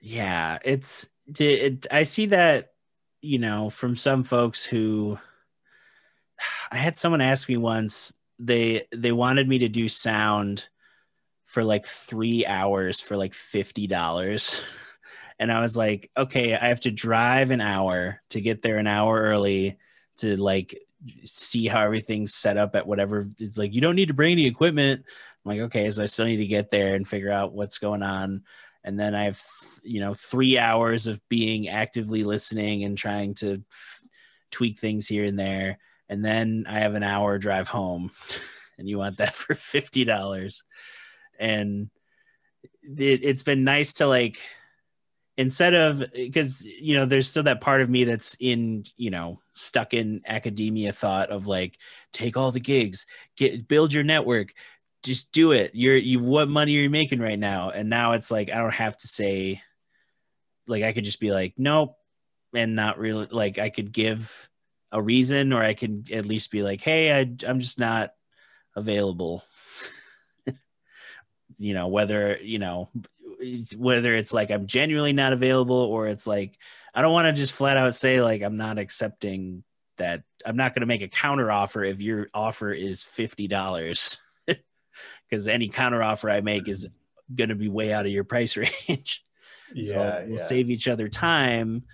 [0.00, 2.72] yeah it's it, i see that
[3.26, 5.18] you know from some folks who
[6.70, 10.68] i had someone ask me once they they wanted me to do sound
[11.46, 14.98] for like three hours for like $50
[15.38, 18.86] and i was like okay i have to drive an hour to get there an
[18.86, 19.78] hour early
[20.18, 20.76] to like
[21.24, 23.26] see how everything's set up at whatever.
[23.38, 25.04] It's like you don't need to bring any equipment.
[25.44, 28.02] I'm like, okay, so I still need to get there and figure out what's going
[28.02, 28.42] on.
[28.86, 29.42] And then I have,
[29.82, 33.62] you know, three hours of being actively listening and trying to
[34.52, 35.78] tweak things here and there.
[36.08, 38.12] And then I have an hour drive home,
[38.78, 40.62] and you want that for fifty dollars.
[41.38, 41.90] And
[42.82, 44.38] it, it's been nice to like
[45.36, 49.40] instead of because you know there's still that part of me that's in you know
[49.54, 51.76] stuck in academia thought of like
[52.12, 54.54] take all the gigs get build your network
[55.06, 55.70] just do it.
[55.74, 57.70] You're you what money are you making right now?
[57.70, 59.62] And now it's like i don't have to say
[60.66, 61.96] like i could just be like nope
[62.54, 64.48] and not really like i could give
[64.92, 68.10] a reason or i could at least be like hey I, i'm just not
[68.76, 69.42] available.
[71.58, 72.90] You know whether you know
[73.78, 76.58] whether it's like I'm genuinely not available or it's like
[76.92, 79.64] I don't want to just flat out say like I'm not accepting
[79.96, 80.22] that.
[80.44, 84.20] I'm not going to make a counter offer if your offer is fifty dollars
[85.28, 87.34] because any counter offer I make is mm-hmm.
[87.34, 88.56] going to be way out of your price
[88.88, 89.24] range.
[89.74, 90.44] Yeah, so we'll yeah.
[90.44, 91.84] save each other time,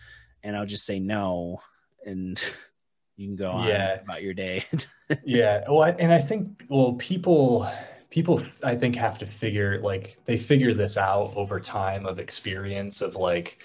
[0.43, 1.61] and I'll just say no,
[2.05, 2.39] and
[3.17, 4.01] you can go on yeah.
[4.01, 4.65] about your day.
[5.25, 7.69] yeah, well, and I think well, people
[8.13, 13.01] people i think have to figure like they figure this out over time of experience
[13.01, 13.65] of like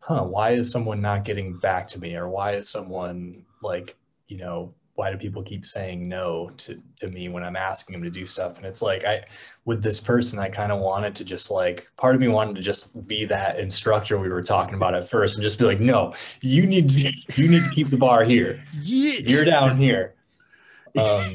[0.00, 4.36] huh why is someone not getting back to me or why is someone like you
[4.36, 8.10] know why do people keep saying no to, to me when i'm asking them to
[8.10, 9.24] do stuff and it's like i
[9.64, 12.62] with this person i kind of wanted to just like part of me wanted to
[12.62, 16.12] just be that instructor we were talking about at first and just be like no
[16.40, 20.14] you need to you need to keep the bar here you're down here
[20.98, 21.34] um,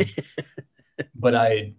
[1.15, 1.73] but i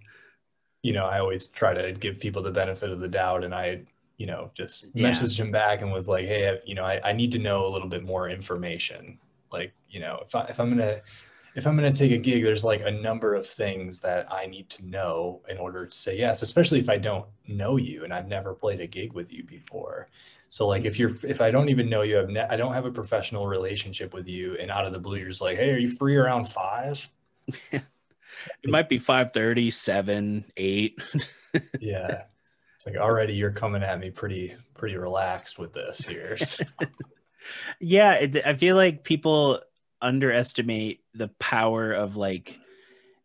[0.82, 3.80] you know, I always try to give people the benefit of the doubt, and I
[4.18, 5.08] you know, just Yeah.
[5.10, 7.70] messaged him back and was like, hey, you know, I, I need to know a
[7.70, 9.18] little bit more information.
[9.50, 11.00] Like, you know, if I if I'm gonna
[11.54, 14.68] if I'm gonna take a gig, there's like a number of things that I need
[14.70, 18.28] to know in order to say yes, especially if I don't know you and I've
[18.28, 20.08] never played a gig with you before.
[20.48, 22.86] So like if you're if I don't even know you, I've ne- I don't have
[22.86, 25.78] a professional relationship with you, and out of the blue you're just like, hey, are
[25.78, 27.08] you free around five?
[28.64, 31.02] It might be 5:30, 7, 8.
[31.80, 32.22] yeah
[32.74, 36.36] it's like already you're coming at me pretty pretty relaxed with this here
[37.80, 39.60] yeah, it, I feel like people
[40.04, 42.58] underestimate the power of like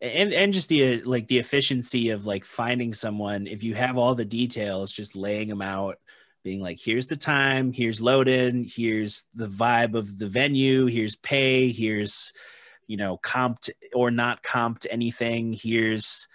[0.01, 3.47] and and just the like the efficiency of like finding someone.
[3.47, 5.97] If you have all the details just laying them out
[6.43, 11.69] being like here's the time here's load-in here's the vibe of the venue here's pay
[11.69, 12.31] here's
[12.87, 16.29] you know comped or not comped anything here's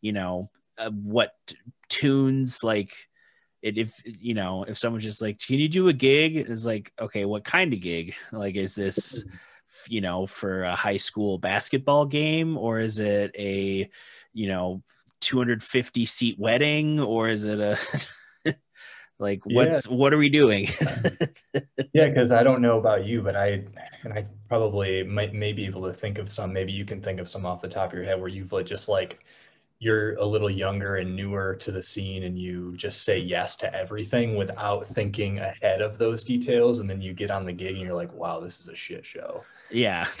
[0.00, 1.32] you know uh, what
[1.88, 2.94] tunes like
[3.62, 6.36] it, if you know if someone's just like can you do a gig?
[6.36, 8.14] It's like okay what kind of gig?
[8.32, 9.24] Like is this
[9.88, 13.88] you know for a high school basketball game or is it a
[14.32, 14.82] you know
[15.20, 17.78] 250 seat wedding or is it a
[19.18, 20.68] like what's what are we doing?
[21.92, 23.64] Yeah because i don't know about you but i
[24.04, 27.18] and i probably might may be able to think of some maybe you can think
[27.18, 29.24] of some off the top of your head where you've like just like
[29.80, 33.74] you're a little younger and newer to the scene and you just say yes to
[33.74, 37.84] everything without thinking ahead of those details and then you get on the gig and
[37.84, 40.06] you're like wow this is a shit show yeah.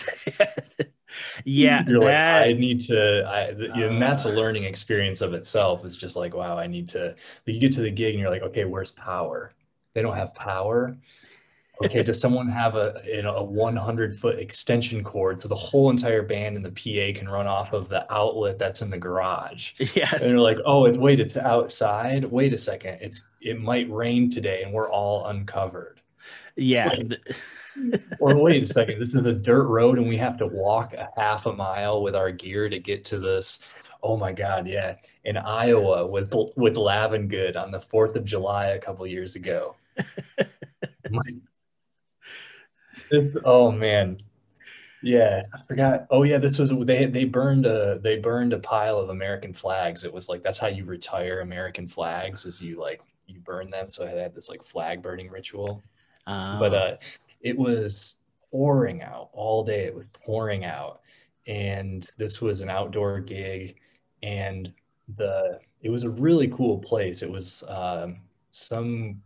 [1.44, 4.32] Yeah you're that like i need to i th- and that's a Uh.
[4.32, 7.14] learning experience of itself it's just like wow i need to
[7.46, 9.52] you get to the gig and you're like okay where's power?
[9.94, 10.96] They don't have power?
[11.82, 15.88] Okay does someone have a you know a 100 foot extension cord so the whole
[15.90, 19.72] entire band and the pa can run off of the outlet that's in the garage?
[19.96, 22.24] Yeah and they're like oh wait it's outside?
[22.26, 25.97] Wait a second it's it might rain today and we're all uncovered
[26.58, 26.90] yeah
[28.20, 31.08] or wait a second this is a dirt road and we have to walk a
[31.16, 33.60] half a mile with our gear to get to this
[34.02, 38.78] oh my god yeah in iowa with with lavengood on the 4th of july a
[38.78, 39.76] couple years ago.
[41.10, 41.22] My-
[43.10, 44.18] this, oh man
[45.00, 48.98] yeah i forgot oh yeah this was they they burned a they burned a pile
[48.98, 50.02] of american flags.
[50.02, 53.88] It was like that's how you retire american flags is you like you burn them.
[53.88, 55.84] So i had this like flag burning ritual
[56.28, 56.76] but Oh.
[56.76, 56.96] uh,
[57.40, 59.84] it was pouring out all day.
[59.84, 61.00] It was pouring out,
[61.46, 63.76] and this was an outdoor gig,
[64.22, 64.72] and
[65.16, 67.22] the it was a really cool place.
[67.22, 69.22] It was um, some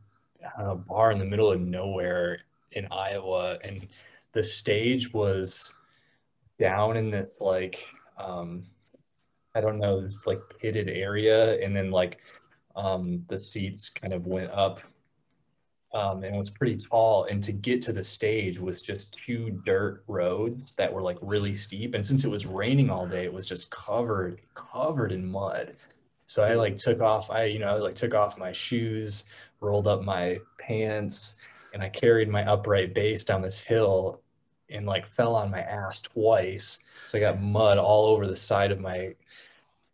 [0.59, 2.41] know, bar in the middle of nowhere
[2.73, 3.87] in Iowa, and
[4.33, 5.75] the stage was
[6.59, 7.85] down in this like
[8.19, 8.65] um,
[9.55, 12.19] I don't know this like pitted area, and then like
[12.77, 14.81] um, the seats kind of went up
[15.95, 17.25] um, and it was pretty tall.
[17.25, 21.53] And to get to the stage was just two dirt roads that were like really
[21.53, 21.95] steep.
[21.95, 25.77] And since it was raining all day, it was just covered, covered in mud.
[26.27, 29.25] So I like took off, I, you know, I like took off my shoes,
[29.61, 31.37] rolled up my pants,
[31.75, 34.23] and I carried my upright bass down this hill
[34.71, 36.79] and like fell on my ass twice.
[37.05, 39.15] So I got mud all over the side of my,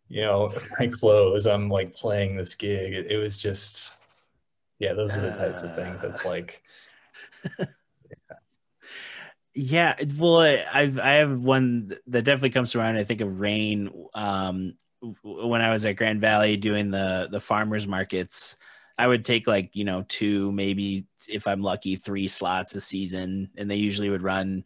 [0.07, 1.45] you know, my clothes.
[1.45, 2.93] I'm like playing this gig.
[2.93, 3.83] It, it was just,
[4.79, 6.61] yeah, those are the types of things that's like,
[9.55, 10.39] Yeah, it- well,
[10.73, 12.97] I've I have one that definitely comes to mind.
[12.97, 13.89] I think of rain.
[14.13, 14.75] Um,
[15.23, 18.57] when I was at Grand Valley doing the the farmers markets,
[18.97, 23.49] I would take like you know two, maybe if I'm lucky, three slots a season,
[23.57, 24.65] and they usually would run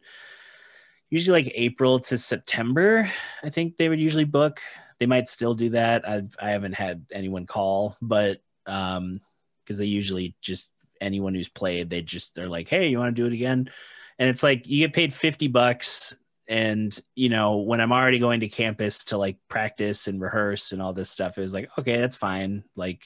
[1.10, 3.10] usually like April to September.
[3.42, 4.60] I think they would usually book.
[4.98, 6.06] They might still do that.
[6.08, 9.20] I've I haven't had anyone call, but um,
[9.64, 13.22] because they usually just anyone who's played, they just they're like, hey, you want to
[13.22, 13.70] do it again?
[14.18, 18.40] and it's like you get paid 50 bucks and you know when i'm already going
[18.40, 21.98] to campus to like practice and rehearse and all this stuff it was like okay
[21.98, 22.64] that's fine.
[22.76, 23.02] Like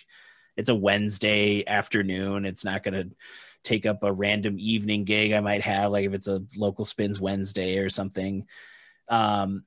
[0.57, 2.45] it's a wednesday afternoon.
[2.45, 3.17] It's not going to
[3.63, 7.21] take up a random evening gig i might have like if it's a local spins
[7.21, 8.47] wednesday or something.
[9.09, 9.65] Um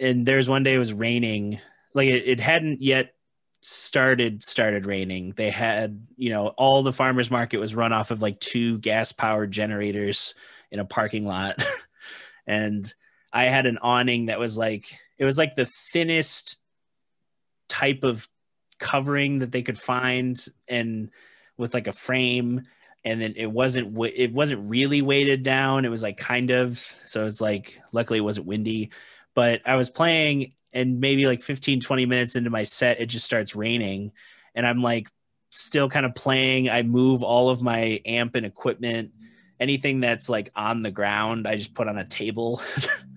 [0.00, 1.60] and there's one day it was raining.
[1.92, 3.14] Like it, it hadn't yet
[3.60, 5.32] started started raining.
[5.36, 9.12] They had you know all the farmers market was run off of like two gas
[9.12, 10.34] powered generators
[10.70, 11.62] in a parking lot.
[12.48, 12.92] And
[13.30, 14.86] i had an awning that was like
[15.18, 16.58] it was like the thinnest
[17.68, 18.26] type of
[18.78, 21.10] covering that they could find and
[21.58, 22.62] with like a frame.
[23.04, 25.84] And then it wasn't it wasn't really weighted down.
[25.84, 28.90] It was like kind of so it's like luckily it wasn't windy.
[29.34, 33.24] But i was playing and maybe like 15 20 minutes into my set it just
[33.24, 34.12] starts raining
[34.54, 35.08] and i'm like
[35.50, 36.68] still kind of playing.
[36.68, 39.12] I move all of my amp and equipment.
[39.60, 42.62] Anything that's like on the ground, I just put on a table.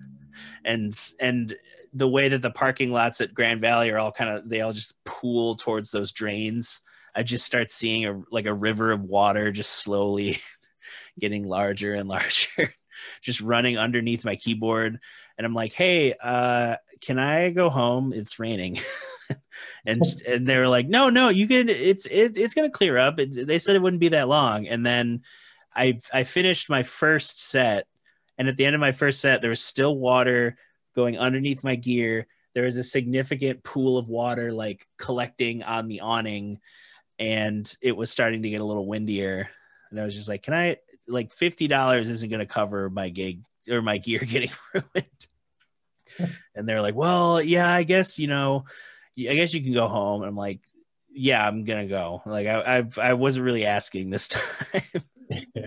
[0.64, 1.54] and and
[1.92, 4.72] the way that the parking lots at Grand Valley are all kind of they all
[4.72, 6.80] just pool towards those drains.
[7.14, 10.38] I just start seeing a like a river of water just slowly
[11.20, 12.74] getting larger and larger,
[13.20, 14.98] just running underneath my keyboard.
[15.38, 18.12] And I'm like, hey, uh, can I go home?
[18.12, 18.78] It's raining.
[19.84, 21.68] and and they were like, no, no, you can.
[21.68, 23.18] It's it, it's gonna clear up.
[23.18, 24.66] It, they said it wouldn't be that long.
[24.66, 25.22] And then
[25.74, 27.86] I I finished my first set,
[28.38, 30.56] and at the end of my first set, there was still water
[30.94, 32.26] going underneath my gear.
[32.54, 36.60] There was a significant pool of water like collecting on the awning,
[37.18, 39.48] and it was starting to get a little windier.
[39.90, 40.76] And I was just like, can I
[41.08, 45.26] like fifty dollars isn't gonna cover my gig or my gear getting ruined.
[46.54, 48.64] and they're like, well, yeah, I guess you know
[49.18, 50.22] I guess you can go home.
[50.22, 50.60] And I'm like,
[51.10, 52.22] yeah, I'm gonna go.
[52.24, 55.04] Like I I, I wasn't really asking this time.
[55.54, 55.66] yeah.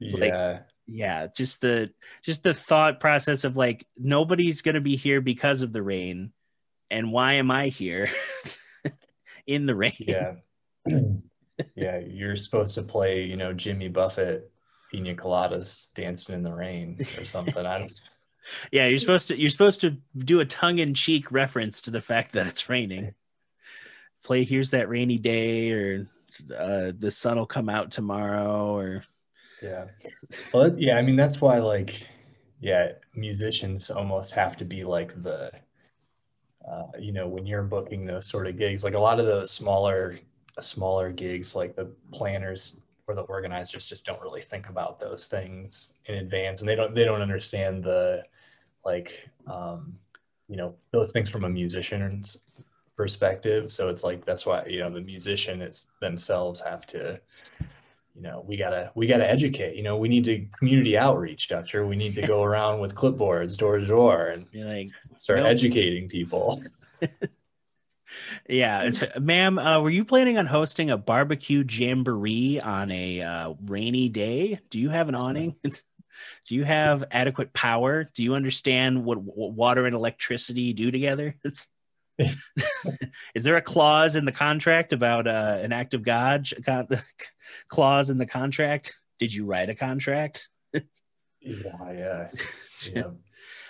[0.00, 0.52] yeah.
[0.52, 1.90] Like, yeah, just the
[2.22, 6.32] just the thought process of like nobody's gonna be here because of the rain,
[6.90, 8.10] and why am I here
[9.46, 9.92] in the rain?
[9.98, 10.34] Yeah,
[11.74, 11.98] yeah.
[11.98, 14.50] You're supposed to play, you know, Jimmy Buffett,
[14.90, 17.64] Pina Coladas, dancing in the rain or something.
[17.64, 18.00] I don't
[18.70, 22.46] yeah, you're supposed to you're supposed to do a tongue-in-cheek reference to the fact that
[22.46, 23.14] it's raining.
[24.24, 26.08] Play here's that rainy day or
[26.56, 29.04] uh, the sun will come out tomorrow or
[29.62, 29.86] yeah.
[30.52, 32.06] Well, yeah, I mean that's why like
[32.60, 35.50] yeah, musicians almost have to be like the
[36.68, 39.50] uh, you know, when you're booking those sort of gigs, like a lot of those
[39.50, 40.18] smaller
[40.60, 45.88] smaller gigs like the planners or the organizers just don't really think about those things
[46.06, 48.22] in advance and they don't they don't understand the
[48.84, 49.98] like um,
[50.48, 52.42] you know those things from a musician's
[52.96, 53.72] perspective.
[53.72, 57.20] So it's like that's why you know the musician it's themselves have to
[58.14, 59.76] you know we gotta we gotta educate.
[59.76, 61.86] You know we need to community outreach doctor.
[61.86, 65.48] We need to go around with clipboards door to door and like, start nope.
[65.48, 66.62] educating people.
[68.46, 74.10] Yeah ma'am uh, were you planning on hosting a barbecue jamboree on a uh, rainy
[74.10, 74.60] day?
[74.68, 75.54] Do you have an awning
[76.46, 78.10] do you have adequate power?
[78.14, 81.36] Do you understand what, what water and electricity do together?
[83.34, 86.48] Is there a clause in the contract about uh, an act of God
[87.68, 88.94] clause in the contract?
[89.18, 90.48] Did you write a contract?
[90.72, 92.28] yeah, yeah,
[92.92, 93.02] yeah.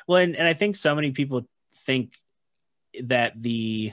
[0.07, 1.46] well, and, and I think so many people
[1.86, 2.14] think
[3.05, 3.92] that the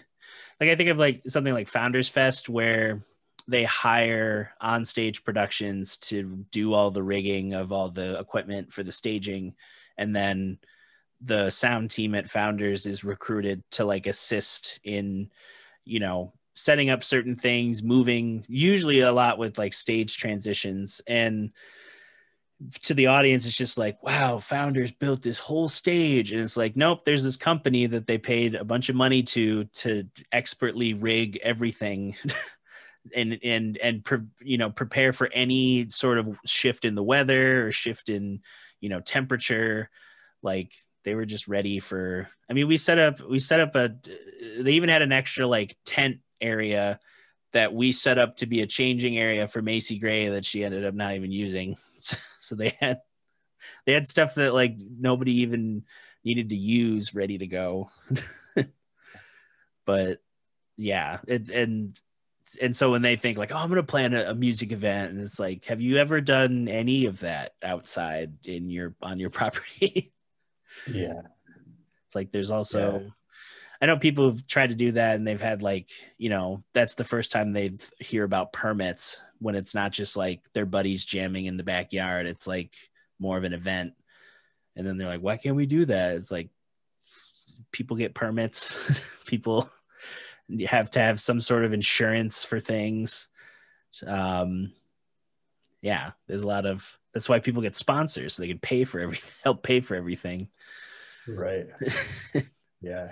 [0.60, 3.04] like I think of like something like Founders Fest where
[3.50, 8.84] they hire on stage productions to do all the rigging of all the equipment for
[8.84, 9.56] the staging.
[9.98, 10.60] And then
[11.22, 15.30] the sound team at founders is recruited to like assist in
[15.84, 21.02] you know setting up certain things moving usually a lot with like stage transitions.
[21.08, 21.52] And
[22.84, 26.34] to the audience it's just like wow founders built this whole stage.
[26.34, 29.64] And it's like nope there's this company that they paid a bunch of money to
[29.64, 32.16] to expertly rig everything
[33.16, 37.68] and and and pre, you know prepare for any sort of shift in the weather
[37.68, 38.42] or shift in
[38.80, 39.90] you know temperature.
[40.42, 40.74] Like
[41.06, 43.90] they were just ready for i mean we set up we set up a
[44.62, 47.00] they even had an extra like tent area
[47.54, 50.86] that we set up to be a changing area for macy gray that she ended
[50.86, 51.78] up not even using.
[52.42, 53.02] So they had
[53.86, 55.84] they had stuff that like nobody even
[56.24, 57.90] needed to use ready to go.
[59.86, 60.20] But
[60.78, 62.00] yeah it and
[62.62, 65.22] and so when they think like, oh, I'm gonna plan a, a, music event, and
[65.22, 70.14] it's like, have you ever done any of that outside in your on your property?
[70.92, 71.22] yeah,
[72.06, 73.02] it's like there's also.
[73.04, 73.10] Yeah.
[73.82, 76.96] I know people have tried to do that and they've had like, you know, that's
[76.96, 77.72] the first time they
[78.02, 82.26] hear about permits when it's not just like their buddies jamming in the backyard.
[82.26, 82.74] It's like
[83.20, 83.94] more of an event.
[84.76, 86.16] And then they're like, why can't we do that?
[86.16, 86.50] It's like
[87.72, 89.02] people get permits.
[89.26, 89.70] people
[90.50, 93.30] you have to have some sort of insurance for things.
[94.06, 94.74] Um,
[95.82, 99.00] yeah, there's a lot of that's why people get sponsors so they can pay for
[99.00, 100.50] everything, help pay for everything.
[101.28, 101.68] Right.
[102.82, 103.12] yeah.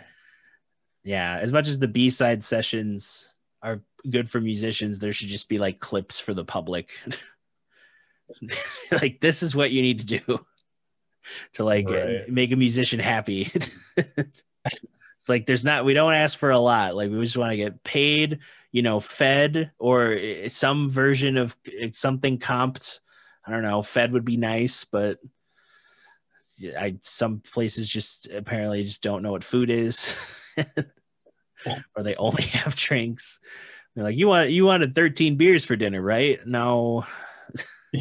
[1.04, 1.38] Yeah.
[1.40, 5.58] As much as the B side sessions are good for musicians, there should just be
[5.58, 6.92] like clips for the public.
[9.02, 10.46] like this is what you need to do
[11.54, 12.30] to like right.
[12.30, 13.52] make a musician happy.
[15.28, 16.96] It's like there's not we don't ask for a lot.
[16.96, 18.40] Like we just want to get paid,
[18.72, 23.02] you know, fed or eh, some version of eh, something comped.
[23.46, 23.82] I don't know.
[23.82, 25.20] Fed would be nice, but
[26.80, 30.18] I some places just apparently just don't know what food is,
[31.94, 33.42] or they only have drinks.
[33.96, 36.40] They're like you want you wanted 13 beers for dinner, right?
[36.48, 37.06] No.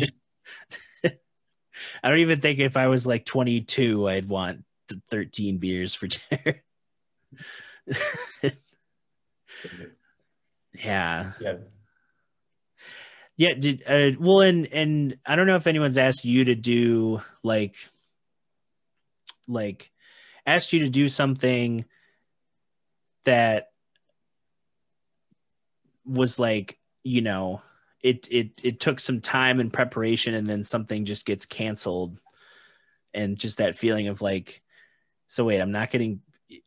[2.04, 4.62] I don't even think if I was like 22, I'd want
[5.10, 6.62] 13 beers for dinner.
[10.74, 11.32] yeah.
[11.40, 11.56] Yeah.
[13.36, 13.54] Yeah.
[13.54, 17.76] Did, uh, well, and, and I don't know if anyone's asked you to do like,
[19.46, 19.90] like,
[20.46, 21.84] asked you to do something
[23.24, 23.70] that
[26.04, 27.62] was like, you know,
[28.06, 32.18] it it it took some time and preparation and then something just gets canceled
[33.12, 34.62] and just that feeling of like
[35.26, 36.20] so wait i'm not getting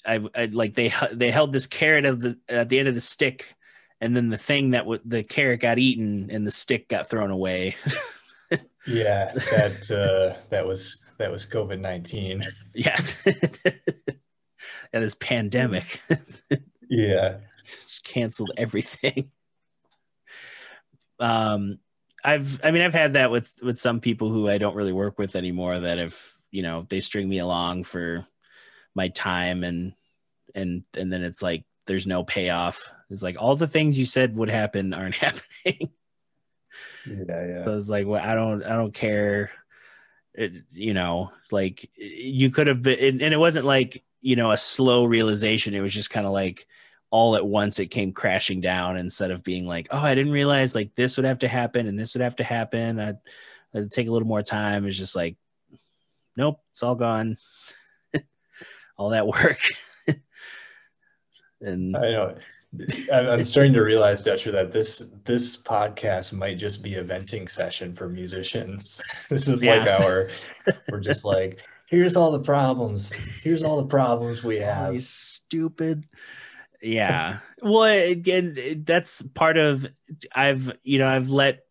[0.05, 3.01] i, I like they they held this carrot of the at the end of the
[3.01, 3.55] stick
[4.01, 7.31] and then the thing that w- the carrot got eaten and the stick got thrown
[7.31, 7.75] away.
[8.87, 15.99] Yeah that uh that was that was covid-19 yes and this pandemic.
[16.89, 17.37] Yeah.
[17.63, 19.31] Just canceled everything.
[21.19, 21.79] Um
[22.23, 25.17] i've i mean i've had that with with some people who i don't really work
[25.17, 26.17] with anymore that have
[26.51, 28.25] you know they string me along for
[28.95, 29.93] my time and
[30.55, 34.35] and and then it's like there's no payoff it's like all the things you said
[34.35, 35.91] would happen aren't happening
[37.05, 39.51] yeah yeah so it's like well i don't i don't care
[40.33, 44.57] it, you know like you could have been and it wasn't like you know a
[44.57, 46.67] slow realization it was just kind of like
[47.11, 50.75] all at once it came crashing down instead of being like, oh, I didn't realize
[50.75, 52.99] like this would have to happen and this would have to happen.
[52.99, 53.17] I'd,
[53.73, 54.85] I'd take a little more time.
[54.85, 55.35] It's just like,
[56.35, 57.37] nope, it's all gone.
[58.99, 59.59] all that work.
[61.61, 62.35] and I know.
[63.11, 67.95] I'm starting to realize, Dutcher, that this this podcast might just be a venting session
[67.95, 69.01] for musicians.
[69.29, 69.77] This is Yeah.
[69.85, 70.29] like our
[70.91, 73.41] we're just like, here's all the problems.
[73.41, 75.01] Here's all the problems we have.
[75.03, 76.05] stupid
[76.81, 79.85] yeah well again that's part of
[80.33, 81.65] i've you know i've let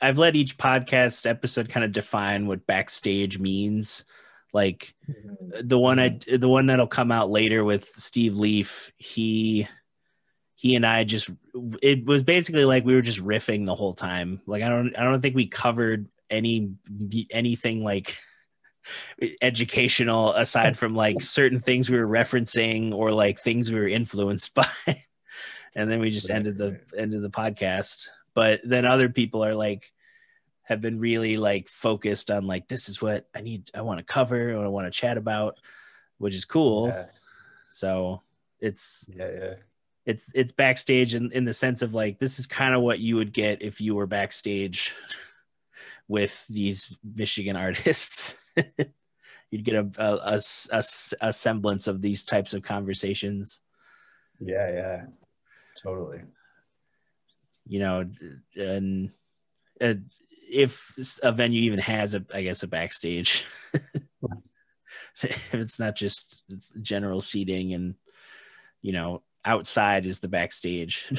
[0.00, 4.04] i've let each podcast episode kind of define what backstage means
[4.52, 5.66] like mm-hmm.
[5.66, 6.36] the one i mm-hmm.
[6.36, 9.66] the one that'll come out later with steve leaf he
[10.54, 11.30] he and i just
[11.82, 14.40] it was basically like we were just riffing the whole time.
[14.44, 16.72] Like i don't i don't think we covered any
[17.30, 18.16] anything like
[19.42, 24.54] educational aside from like certain things we were referencing or like things we were influenced
[24.56, 24.66] by.
[25.74, 26.80] And then we just ended the right.
[26.96, 28.08] ended the podcast.
[28.34, 29.92] But then other people are like
[30.68, 34.04] have been really like focused on like this is what i need i want to
[34.04, 35.58] cover or i want to chat about
[36.18, 37.06] which is cool Yeah,
[37.70, 38.22] so
[38.60, 39.54] it's yeah, yeah.
[40.04, 43.16] it's it's backstage in, in the sense of like this is kind of what you
[43.16, 44.94] would get if you were backstage
[46.08, 48.36] with these michigan artists
[49.50, 50.82] you'd get a a
[51.22, 53.62] a semblance of these types of conversations
[54.40, 55.02] Yeah, yeah.
[55.82, 56.20] Totally.
[57.66, 58.04] you know
[58.56, 59.10] and
[59.80, 59.94] uh,
[60.50, 63.44] if a venue even has a i guess a backstage
[65.22, 66.42] if it's not just
[66.80, 67.94] general seating and
[68.82, 71.10] you know outside is the backstage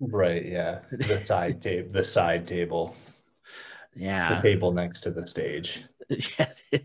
[0.00, 0.80] Right, yeah.
[0.90, 2.96] The side table the side table.
[3.94, 5.82] yeah The table next to the stage.
[6.08, 6.52] yeah,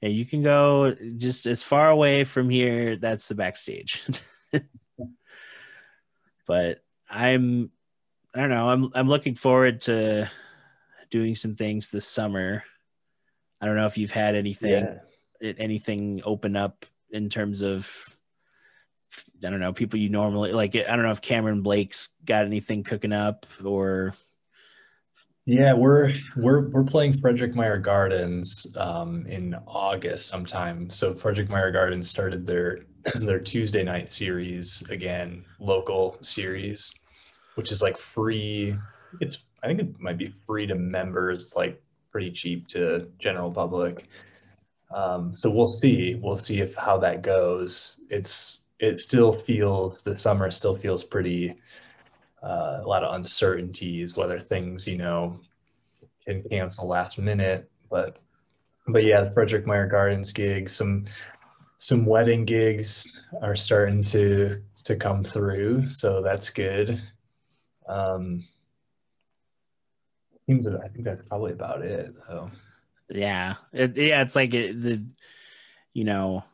[0.00, 2.96] yeah, you can go just as far away from here.
[2.96, 4.04] That's the backstage.
[6.46, 7.70] but I'm,
[8.34, 8.68] I don't know.
[8.68, 10.30] I'm I'm looking forward to
[11.12, 12.64] doing some things this summer.
[13.60, 14.70] I don't know if you've had anything
[15.40, 15.52] Yeah.
[15.58, 17.88] anything open up in terms of
[19.44, 20.74] I don't know people you normally like.
[20.74, 24.14] I don't know if Cameron Blake's got anything cooking up or
[25.44, 30.88] Yeah, we're we're we're playing Frederik Meijer Gardens um, in August sometime.
[30.88, 32.86] So Frederik Meijer Gardens started their
[33.20, 36.94] their Tuesday night series again, local series,
[37.56, 38.76] which is like free.
[39.20, 41.42] It's I think it might be free to members.
[41.42, 44.08] It's like pretty cheap to general public.
[44.94, 46.16] Um, so we'll see.
[46.22, 48.00] We'll see if how that goes.
[48.10, 51.56] It's it still feels the summer still feels pretty
[52.42, 55.38] uh, a lot of uncertainties, whether things, you know,
[56.26, 57.70] can cancel last minute.
[57.90, 58.18] But
[58.88, 61.06] but yeah, the Frederik Meijer Gardens gig, some
[61.76, 67.00] some wedding gigs are starting to to come through, so that's good.
[67.88, 68.44] Um,
[70.60, 72.50] seems I think that's probably about it, though.
[73.10, 75.04] yeah it, yeah it's like it, the
[75.92, 76.44] you know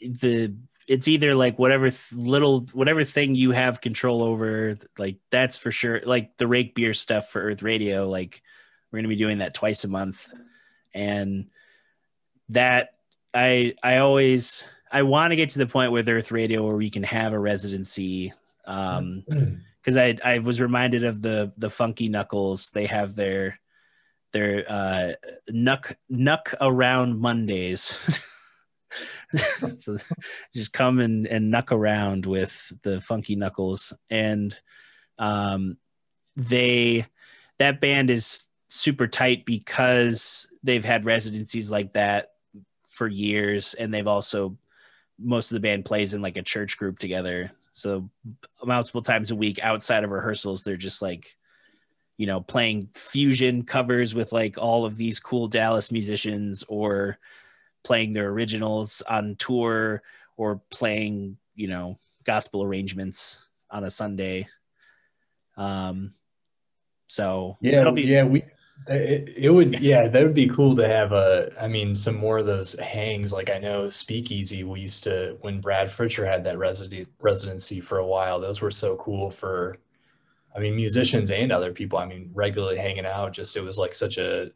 [0.00, 0.54] the
[0.86, 5.70] it's either like whatever th- little whatever thing you have control over like that's for
[5.70, 8.42] sure like the rake beer stuff for earth radio like
[8.90, 10.32] we're going to be doing that twice a month
[10.94, 11.48] and
[12.48, 12.94] that
[13.34, 16.88] i i always i want to get to the point with earth radio where we
[16.90, 18.32] can have a residency
[18.64, 19.24] Um,
[19.88, 22.68] because I I was reminded of the the Funky Knuckles.
[22.70, 23.58] They have their
[24.34, 25.12] their uh,
[25.50, 28.22] knuck knuck around Mondays.
[29.76, 29.96] so
[30.54, 34.60] just come and, and knuck around with the Funky Knuckles, and
[35.18, 35.78] um,
[36.36, 37.06] they
[37.58, 42.32] that band is super tight because they've had residencies like that
[42.90, 44.58] for years, and they've also
[45.18, 47.52] most of the band plays in like a church group together.
[47.78, 48.10] So
[48.64, 51.36] multiple times a week outside of rehearsals, they're just like,
[52.16, 57.18] you know, playing fusion covers with like all of these cool Dallas musicians or
[57.84, 60.02] playing their originals on tour
[60.36, 64.46] or playing, you know, gospel arrangements on a Sunday.
[65.56, 66.14] Um,
[67.06, 68.44] so yeah, be- yeah, we
[68.86, 72.38] it, it would yeah that would be cool to have a i mean some more
[72.38, 73.32] of those hangs.
[73.32, 77.98] Like i know speakeasy we used to when brad fritcher had that resident, residency for
[77.98, 79.78] a while those were so cool for
[80.56, 81.98] i mean musicians and other people.
[81.98, 84.50] I mean regularly hanging out just it was like such a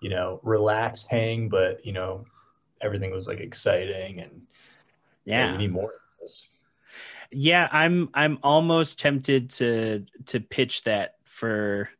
[0.00, 2.24] you know relaxed hang but you know
[2.80, 4.42] everything was like exciting and
[5.24, 6.50] yeah you need more of this.
[7.30, 11.90] Yeah i'm i'm almost tempted to to pitch that for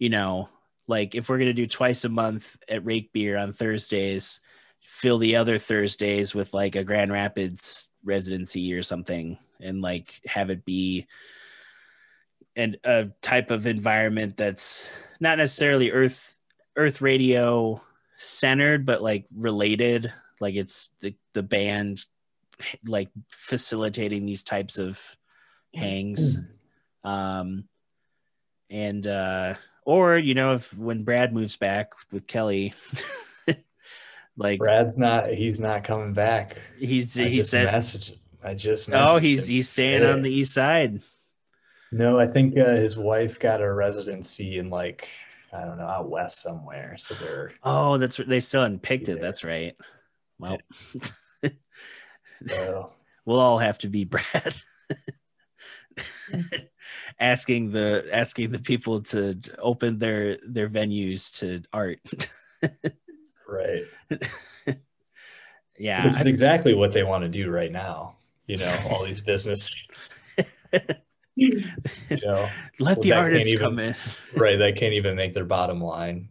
[0.00, 0.48] you know,
[0.88, 4.40] like if we're gonna do twice a month at Rake Beer on Thursdays,
[4.80, 10.50] fill the other Thursdays with like a Grand Rapids residency or something, and like have
[10.50, 11.06] it be
[12.56, 14.90] and a type of environment that's
[15.20, 16.36] not necessarily Earth
[16.76, 17.82] Earth Radio
[18.16, 20.12] centered, but like related.
[20.40, 22.04] Like it's the the band
[22.86, 25.16] like facilitating these types of
[25.74, 26.38] hangs.
[26.38, 27.08] Mm-hmm.
[27.08, 27.64] Um,
[28.70, 32.72] and uh or you know if when brad moves back with kelly
[34.36, 37.68] like brad's not he's not coming back he's I he said
[38.42, 39.54] i just oh he's him.
[39.54, 40.12] he's staying yeah.
[40.12, 41.00] on the east side
[41.92, 45.08] no i think uh, his wife got a residency in like
[45.52, 49.16] i don't know out west somewhere so they're oh that's they still hadn't picked yeah.
[49.16, 49.76] it that's right
[50.38, 50.58] well
[52.46, 52.92] so.
[53.24, 54.56] we'll all have to be brad
[57.18, 62.00] asking the asking the people to open their their venues to art.
[63.48, 63.82] right.
[65.78, 66.06] yeah.
[66.06, 68.16] Which is exactly what they want to do right now.
[68.46, 69.70] You know, all these business
[71.36, 71.62] you
[72.24, 72.48] know,
[72.78, 73.94] let the artists even, come in.
[74.36, 74.58] right.
[74.58, 76.28] They can't even make their bottom line.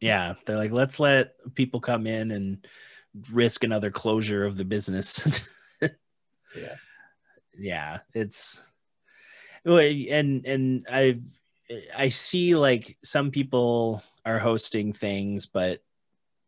[0.00, 0.34] Yeah.
[0.44, 2.66] They're like, let's let people come in and
[3.30, 5.42] risk another closure of the business.
[5.82, 6.76] yeah.
[7.58, 7.98] Yeah.
[8.14, 8.66] It's
[9.66, 11.18] and and I
[11.96, 15.82] I see like some people are hosting things, but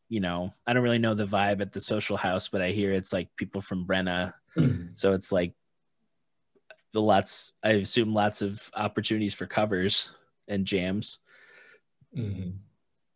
[0.09, 2.93] you know, I don't really know the vibe at the social house, but I hear
[2.93, 4.33] it's like people from Brenna.
[4.57, 4.93] Mm-hmm.
[4.95, 5.53] So it's like
[6.93, 10.11] the lots I assume lots of opportunities for covers
[10.47, 11.19] and jams.
[12.17, 12.51] Mm-hmm.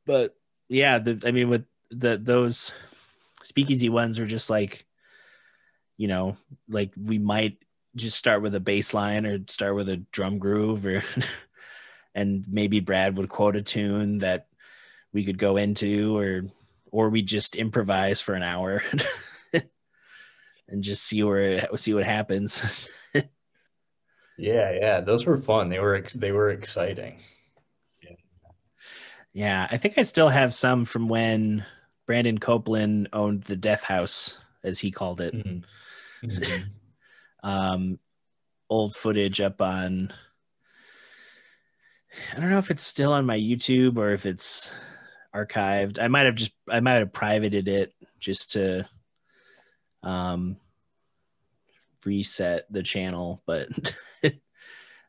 [0.04, 0.36] But
[0.68, 2.72] yeah, the I mean with the those
[3.44, 4.84] speakeasy ones are just like
[5.96, 6.36] you know,
[6.68, 7.58] like we might
[7.96, 11.02] just start with a bass line or start with a drum groove or
[12.14, 14.46] and maybe Brad would quote a tune that
[15.12, 16.42] we could go into or
[16.90, 18.82] or we just improvise for an hour
[20.68, 22.88] and just see where see what happens.
[23.14, 25.68] yeah, yeah, those were fun.
[25.68, 27.18] They were they were exciting.
[28.02, 28.16] Yeah.
[29.32, 31.64] Yeah, I think I still have some from when
[32.06, 35.34] Brandon Copeland owned the Death House as he called it.
[35.34, 36.26] Mm-hmm.
[36.26, 36.62] Mm-hmm
[37.42, 37.98] um,
[38.70, 40.12] old footage up on.
[42.34, 44.72] I don't know if it's still on my YouTube or if it's
[45.34, 45.98] archived.
[46.00, 48.84] I might have just I might have privated it just to
[50.02, 50.56] um
[52.04, 53.68] reset the channel, but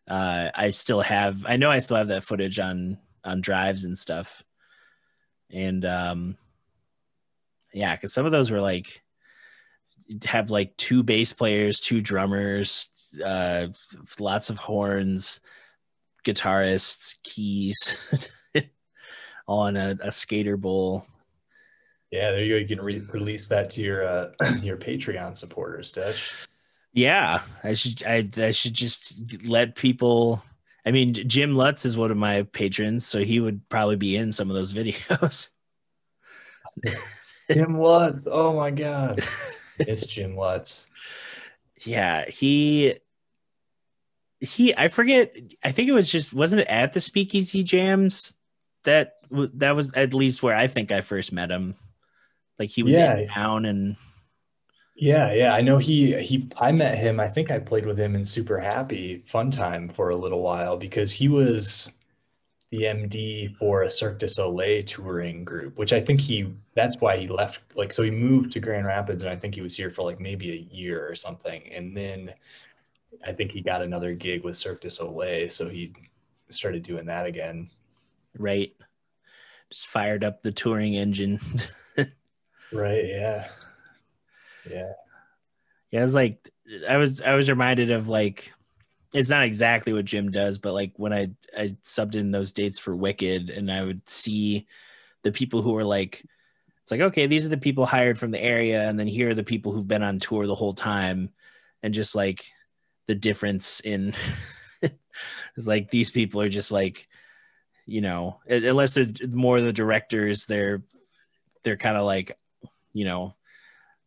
[0.08, 3.98] uh I still have I know I still have that footage on on drives and
[3.98, 4.44] stuff.
[5.52, 6.38] And um
[7.74, 9.03] yeah, cuz some of those were like
[10.26, 13.68] have like two bass players, two drummers, uh,
[14.20, 15.40] lots of horns,
[16.26, 18.32] guitarists, keys,
[19.48, 21.06] on a, a, skater bowl.
[22.12, 22.60] Yeah, there you go.
[22.60, 24.32] You can re- release that to your uh,
[24.62, 26.48] your Patreon supporters, Dutch.
[26.94, 30.44] Yeah, I should I, I should just let people.
[30.86, 34.32] I mean, Jim Lutz is one of my patrons, so he would probably be in
[34.32, 35.50] some of those videos.
[37.52, 39.24] Jim Lutz, oh my god.
[39.80, 40.90] It's Jim Lutz.
[41.86, 42.96] Yeah, he
[44.40, 45.36] he I forget.
[45.64, 48.36] I think it was just wasn't it at the Speakeasy Jams
[48.84, 51.76] that that was at least where I think I first met him.
[52.60, 53.18] Like he was yeah.
[53.18, 53.96] in town and
[54.96, 55.54] Yeah, yeah.
[55.54, 58.60] I know he he I met him, I think I played with him in Super
[58.60, 61.92] Happy Fun Time for a little while because he was
[62.74, 67.18] the MD for a Cirque du Soleil touring group, which I think he that's why
[67.18, 69.92] he left like so he moved to Grand Rapids and I think he was here
[69.92, 71.72] for like maybe a year or something.
[71.72, 72.34] And then
[73.24, 75.94] I think he got another gig with Cirque du Soleil, so he
[76.50, 77.70] started doing that again.
[78.40, 78.76] Right.
[79.70, 81.40] Just fired up the touring engine.
[82.74, 83.50] right, yeah.
[84.68, 84.94] Yeah.
[85.92, 86.50] Yeah, I was like
[86.90, 88.52] I was I was reminded of like
[89.14, 92.80] it's not exactly what Jim does, but like when I I subbed in those dates
[92.80, 94.68] for Wicked and I would see
[95.24, 96.26] the people who were like
[96.82, 99.36] it's like okay, these are the people hired from the area and then here are
[99.36, 101.30] the people who've been on tour the whole time.
[101.84, 102.46] And just like
[103.08, 104.14] the difference in
[104.82, 107.08] it's like these people are just like
[107.86, 110.82] you know unless it's more the directors they're
[111.64, 112.38] they're kind of like
[112.94, 113.36] you know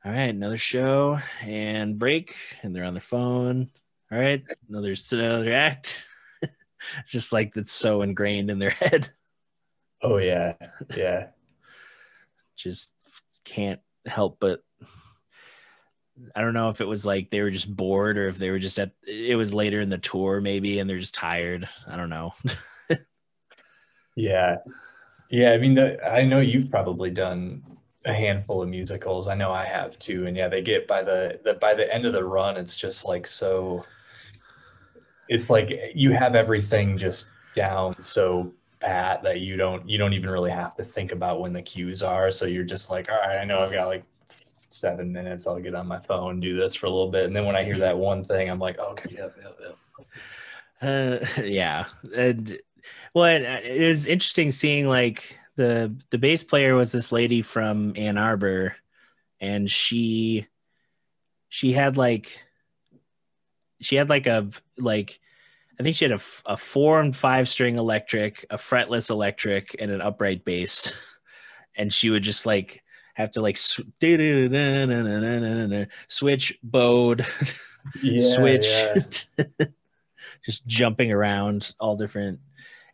[0.04, 3.68] all right another show and break and they're on their phone
[4.10, 6.08] all right another another act
[7.06, 9.10] just like that's so ingrained in their head
[10.02, 10.54] oh yeah
[10.96, 11.28] yeah
[12.56, 12.94] just
[13.44, 14.60] can't help but
[16.34, 18.58] I don't know if it was like they were just bored or if they were
[18.58, 21.68] just at it was later in the tour maybe and they're just tired.
[21.86, 22.32] I don't know.
[24.16, 24.56] yeah.
[25.30, 27.62] Yeah, I mean the, I know you've probably done
[28.06, 29.28] a handful of musicals.
[29.28, 30.26] I know I have too.
[30.26, 33.06] And yeah, they get by the, the by the end of the run it's just
[33.06, 33.84] like so
[35.28, 40.30] it's like you have everything just down so pat that you don't you don't even
[40.30, 42.30] really have to think about when the cues are.
[42.30, 44.04] So you're just like, all right, I know I've got like
[44.68, 45.46] seven minutes.
[45.46, 47.64] I'll get on my phone, do this for a little bit, and then when I
[47.64, 49.76] hear that one thing, I'm like, okay, yep, yep, yep.
[51.38, 52.58] Uh, yeah, and
[53.14, 57.92] well, it, it was interesting seeing like the the bass player was this lady from
[57.96, 58.76] Ann Arbor,
[59.40, 60.46] and she
[61.48, 62.40] she had like
[63.80, 64.48] she had like a
[64.78, 65.18] like
[65.78, 69.90] I think she had a, a four and five string electric, a fretless electric, and
[69.90, 70.92] an upright bass.
[71.78, 72.82] And she would just like
[73.12, 73.58] have to like
[76.06, 77.26] switch bowed,
[78.02, 79.66] yeah, switch, yeah.
[80.42, 82.40] just jumping around all different.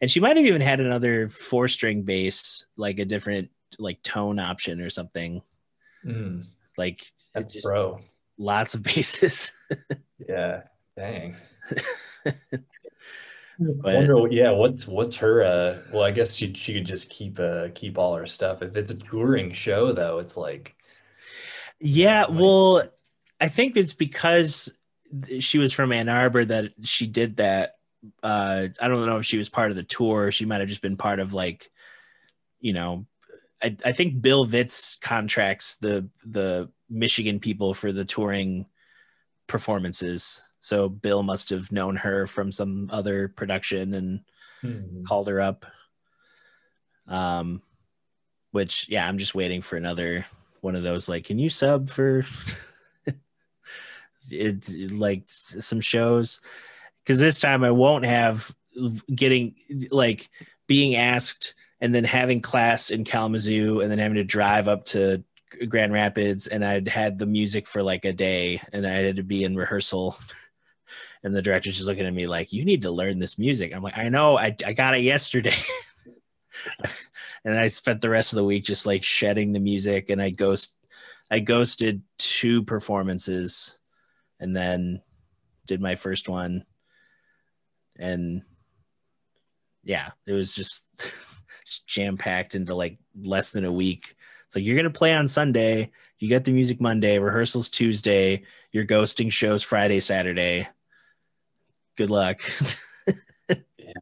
[0.03, 4.39] And she might have even had another four string bass, like a different like tone
[4.39, 5.41] option or something.
[6.05, 6.47] Mm.
[6.77, 8.01] Like That's just bro.
[8.37, 9.53] lots of basses.
[10.29, 10.63] yeah.
[10.97, 11.37] Dang.
[13.59, 15.43] But, wonder, yeah, what's what's her?
[15.45, 18.63] Uh, well, I guess she she could just keep uh keep all her stuff.
[18.63, 20.75] If it's a touring show, though, it's like,
[21.79, 22.25] yeah.
[22.25, 22.83] Like, well,
[23.41, 24.73] I think it's because
[25.39, 27.77] she was from Ann Arbor that she did that.
[28.23, 30.33] Uh, I don't know if she was part of the tour.
[30.33, 31.71] She might have just been part of like,
[32.61, 33.07] you know,
[33.63, 38.67] I, I think Bill Vitz contracts the the Michigan people for the touring
[39.47, 40.49] performances.
[40.61, 44.21] So Bill must have known her from some other production and
[44.63, 45.05] mm-hmm.
[45.05, 45.67] called her up.
[47.09, 47.63] Um,
[48.53, 50.25] which yeah, I'm just waiting for another
[50.61, 51.09] one of those.
[51.09, 52.25] Like, can you sub for
[54.31, 54.91] it?
[54.91, 56.41] Like some shows,
[57.05, 58.55] because this time I won't have
[59.15, 59.55] getting
[59.91, 60.29] like
[60.67, 65.23] being asked and then having class in Kalamazoo and then having to drive up to
[65.69, 69.23] Grand Rapids and I'd had the music for like a day and I had to
[69.23, 70.17] be in rehearsal
[71.23, 73.83] and the director's just looking at me like, "You need to learn this music." I'm
[73.83, 75.55] like, "I know, I I got it yesterday."
[77.45, 80.31] and I spent the rest of the week just like shedding the music, and I
[80.31, 80.77] ghost,
[81.31, 83.79] I ghosted two performances,
[84.41, 85.03] and then
[85.67, 86.65] did my first one,
[88.03, 88.43] and
[89.85, 90.99] yeah, it was just,
[91.67, 94.15] just jam packed into like less than a week.
[94.47, 98.85] It's like you're gonna play on Sunday, you get the music Monday, rehearsals Tuesday, you're
[98.85, 100.69] ghosting shows Friday, Saturday
[101.97, 102.41] good luck.
[103.49, 103.93] yeah.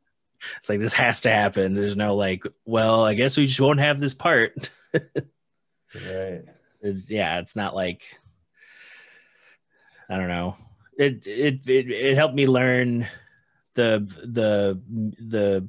[0.56, 1.74] It's like this has to happen.
[1.74, 4.70] There's no like, well, I guess we just won't have this part.
[4.94, 6.42] right.
[6.82, 8.04] It's, yeah, it's not like
[10.08, 10.56] I don't know.
[10.96, 13.06] It, it it it helped me learn
[13.74, 14.80] the the
[15.18, 15.68] the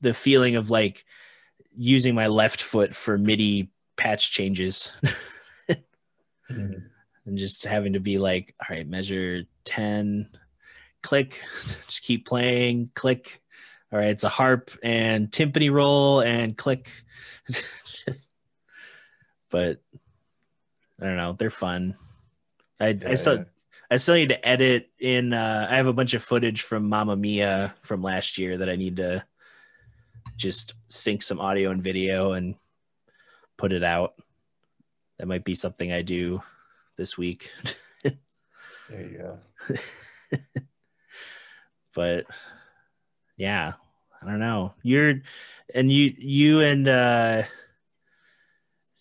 [0.00, 1.04] the feeling of like
[1.76, 4.92] using my left foot for MIDI patch changes.
[6.50, 6.72] mm-hmm.
[7.26, 10.28] And just having to be like, all right, measure 10,
[11.02, 13.40] click, just keep playing, click.
[13.90, 16.90] All right, it's a harp and timpani roll and click.
[19.48, 19.80] but
[21.00, 21.94] I don't know, they're fun.
[22.78, 23.46] I, yeah, I still.
[23.90, 27.16] I still need to edit in uh, I have a bunch of footage from Mamma
[27.16, 29.24] Mia from last year that I need to
[30.36, 32.54] just sync some audio and video and
[33.56, 34.14] put it out.
[35.18, 36.42] That might be something I do
[36.96, 37.50] this week.
[38.02, 38.12] there
[38.90, 39.76] you go.
[41.94, 42.26] but
[43.36, 43.74] yeah,
[44.22, 44.74] I don't know.
[44.82, 45.20] You're
[45.74, 47.42] and you you and uh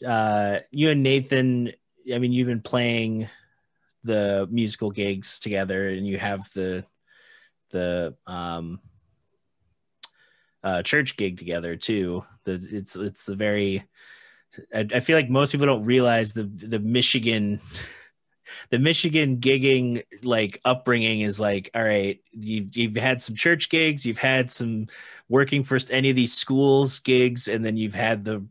[0.06, 1.72] uh you and Nathan
[2.14, 3.30] I mean you've been playing
[4.04, 6.86] the musical gigs together and you have the
[7.72, 8.80] the um
[10.64, 12.24] uh church gig together too.
[12.46, 13.84] The it's it's a very
[14.74, 17.60] I, I feel like most people don't realize the the Michigan
[18.70, 24.06] the Michigan gigging like upbringing is like, all right, you've you've had some church gigs,
[24.06, 24.88] you've had some
[25.30, 28.46] working for any of these schools gigs, and then you've had the,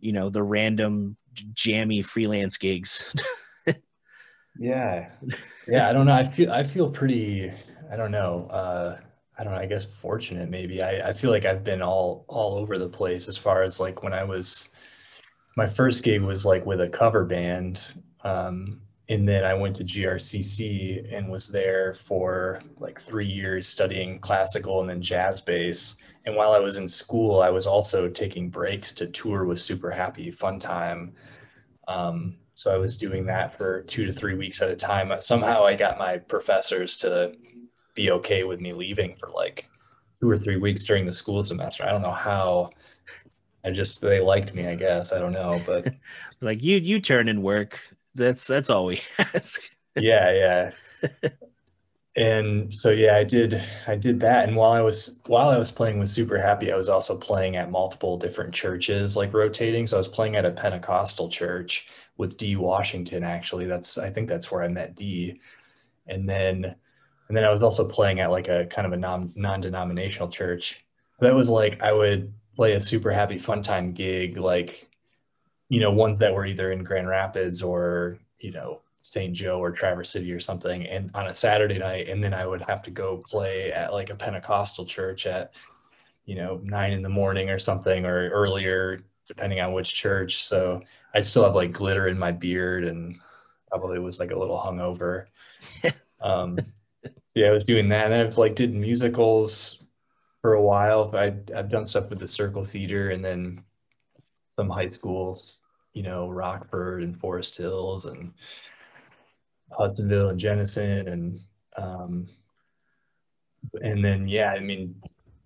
[0.00, 1.16] you know, the random
[1.54, 3.12] jammy freelance gigs.
[4.58, 5.10] yeah,
[5.68, 5.88] yeah.
[5.88, 6.12] I don't know.
[6.12, 7.50] I feel I feel pretty.
[7.90, 8.46] I don't know.
[8.50, 8.98] Uh,
[9.38, 9.58] I don't know.
[9.58, 10.82] I guess fortunate maybe.
[10.82, 14.02] I I feel like I've been all all over the place as far as like
[14.02, 14.70] when I was.
[15.56, 17.94] My first gig was like with a cover band.
[18.24, 24.18] Um, and then I went to GRCC and was there for like three years studying
[24.20, 25.96] classical and then jazz bass.
[26.24, 29.90] And while I was in school, I was also taking breaks to tour with Super
[29.90, 31.14] Happy Fun Time.
[31.88, 35.10] Um, so I was doing that for two to three weeks at a time.
[35.10, 37.34] Uh, somehow I got my professors to
[37.96, 39.68] be okay with me leaving for like
[40.20, 41.84] two or three weeks during the school semester.
[41.84, 42.70] I don't know how.
[43.64, 45.12] I just they liked me, I guess.
[45.12, 45.92] I don't know, but
[46.40, 47.80] like you you turn in work
[48.14, 49.60] that's that's all we ask.
[49.96, 50.70] yeah,
[51.02, 51.28] yeah.
[52.16, 54.48] and so yeah, I did I did that.
[54.48, 57.56] And while I was while I was playing with Super Happy, I was also playing
[57.56, 59.86] at multiple different churches, like rotating.
[59.86, 61.88] So I was playing at a Pentecostal church
[62.18, 63.24] with D Washington.
[63.24, 65.40] Actually, that's I think that's where I met D.
[66.06, 66.74] And then
[67.28, 70.84] and then I was also playing at like a kind of a non non-denominational church.
[71.20, 74.90] That was like I would play a super happy fun time gig like
[75.72, 79.34] you know, ones that were either in Grand Rapids or, you know, St.
[79.34, 82.62] Joe or Traverse City or something, and on a Saturday night, and then I would
[82.62, 85.52] have to go play at like a Pentecostal church at,
[86.24, 90.44] you know, nine in the morning or something or earlier, depending on which church.
[90.44, 90.82] So
[91.14, 93.18] I'd still have like glitter in my beard and
[93.68, 95.26] probably was like a little hungover.
[96.20, 96.58] um,
[97.34, 99.82] yeah, I was doing that, and I've like did musicals
[100.42, 101.10] for a while.
[101.16, 103.64] I I've done stuff with the Circle Theater, and then
[104.54, 108.32] some high schools you know, Rockford and Forest Hills and
[109.76, 111.40] Hudsonville and Jenison and
[111.76, 112.28] um,
[113.82, 114.94] and then yeah, I mean,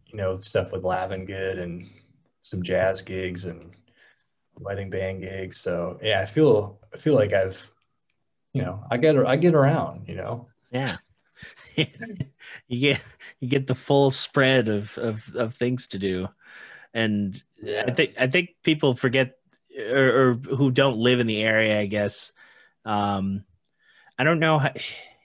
[0.06, 1.88] you know, stuff with Lavin Good and
[2.40, 3.72] some jazz gigs and
[4.58, 5.58] wedding band gigs.
[5.58, 7.70] So yeah, I feel I feel like I've
[8.52, 10.48] you know, I get I get around, you know.
[10.72, 10.96] Yeah.
[11.76, 13.04] you get
[13.40, 16.28] you get the full spread of of, of things to do.
[16.94, 17.84] And yeah.
[17.86, 19.36] I think I think people forget
[19.78, 22.32] or, or, who don't live in the area, I guess.
[22.86, 23.44] Um,
[24.18, 24.58] I don't know.
[24.58, 24.72] How,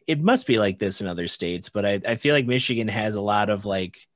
[0.07, 3.15] it must be like this in other states, but I, I feel like Michigan has
[3.15, 4.07] a lot of like,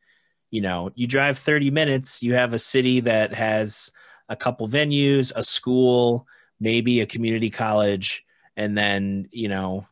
[0.52, 3.92] you know, you drive 30 minutes, you have a city that has
[4.28, 6.28] a couple venues, a school,
[6.60, 8.26] maybe a community college,
[8.58, 9.86] and then, you know,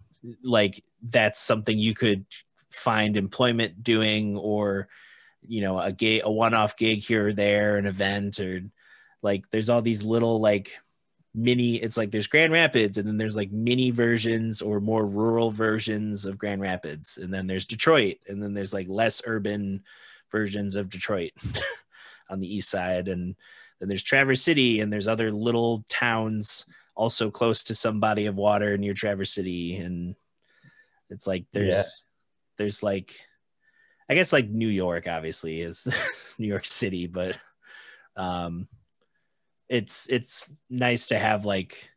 [0.44, 2.26] like that's something you could
[2.70, 4.88] find employment doing or,
[5.46, 8.62] you know, a gay, a one-off gig here or there, an event or
[9.22, 10.74] like there's all these little like
[11.36, 15.50] mini it's like there's grand rapids and then there's like mini versions or more rural
[15.50, 17.18] versions of grand rapids.
[17.18, 19.84] And then there's detroit and then there's like less urban
[20.32, 21.32] versions of detroit
[22.30, 23.08] on the east side.
[23.08, 23.36] And
[23.80, 26.66] then there's traverse city and there's other little towns
[26.96, 29.78] also close to some body of water near traverse city.
[29.78, 30.16] And
[31.14, 31.82] it's like there's yeah.
[32.58, 33.14] there's like
[34.10, 35.88] i guess like new york obviously is
[36.40, 37.38] new york city but
[38.18, 38.68] um
[39.70, 41.90] it's it's nice to have like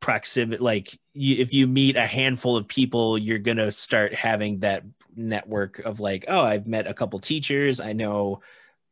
[0.00, 4.82] proximity like you, if you meet a handful of people you're gonna start having that
[5.16, 7.80] network of like oh i've met a couple teachers.
[7.80, 8.40] I know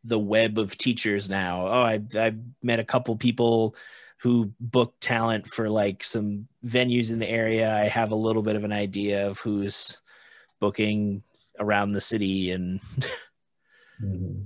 [0.04, 1.66] the web of teachers now.
[1.66, 3.76] Oh i've, I've met a couple people
[4.18, 7.72] who book talent for like some venues in the area.
[7.72, 10.00] I have a little bit of an idea of who's
[10.58, 11.22] booking
[11.58, 12.80] around the city and
[14.02, 14.42] mm-hmm.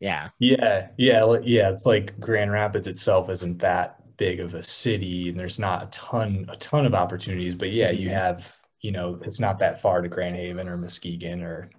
[0.00, 0.30] Yeah.
[0.38, 0.88] Yeah.
[0.96, 1.36] Yeah.
[1.42, 1.70] Yeah.
[1.70, 5.86] It's like Grand Rapids itself isn't that big of a city and there's not a
[5.86, 10.00] ton, a ton of opportunities, but yeah, you have, you know, it's not that far
[10.00, 11.70] to Grand Haven or Muskegon or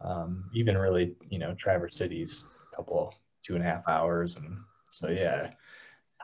[0.00, 4.36] um, even really, you know, Traverse City's a couple, two and a half hours.
[4.36, 4.56] And
[4.88, 5.50] so, yeah,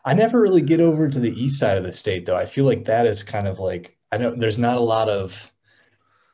[0.05, 2.37] I never really get over to the east side of the state though.
[2.37, 5.53] I feel like that is kind of like, I know there's not a lot of,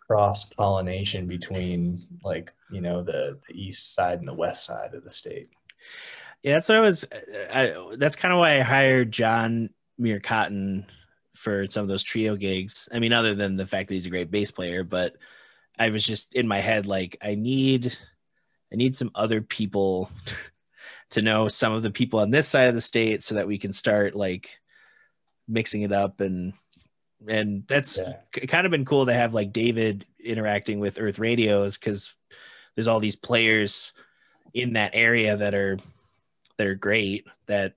[0.07, 5.05] cross pollination between like you know the, the east side and the west side of
[5.05, 5.49] the state
[6.43, 7.05] yeah that's what i was
[7.53, 10.87] I, that's kind of why i hired john muir cotton
[11.35, 12.89] for some of those trio gigs.
[12.93, 15.17] I mean, other than the fact that he's a great bass player, but
[15.79, 17.97] I was just in my head like I need
[18.73, 20.11] I need some other people
[21.11, 23.59] to know some of the people on this side of the state so that we
[23.59, 24.59] can start like
[25.49, 26.55] mixing it up and
[27.27, 28.45] and that's yeah.
[28.47, 32.15] kind of been cool to have like David interacting with Earth Radios because
[32.75, 33.93] there's all these players
[34.53, 35.79] in that area that are
[36.59, 37.75] that are great that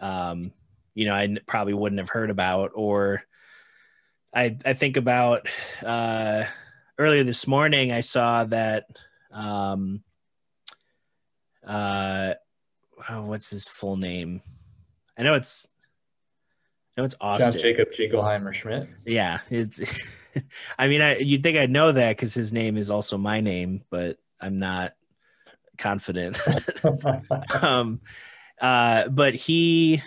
[0.00, 0.52] um
[0.94, 3.22] you know I probably wouldn't have heard about or
[4.34, 5.48] I I think about
[5.84, 6.44] uh
[6.98, 8.86] earlier this morning I saw that
[9.32, 10.02] um
[11.66, 12.34] uh
[13.08, 14.40] oh, what's his full name?
[15.16, 15.68] I know it's
[16.98, 17.52] Know it's Austin.
[17.52, 18.88] John Jacob Jingleheimer Schmidt.
[19.06, 20.32] Yeah, it's.
[20.78, 23.84] I mean, I you'd think I'd know that because his name is also my name,
[23.88, 24.94] but I'm not
[25.78, 26.40] confident.
[27.62, 28.00] um,
[28.60, 30.02] uh, but he,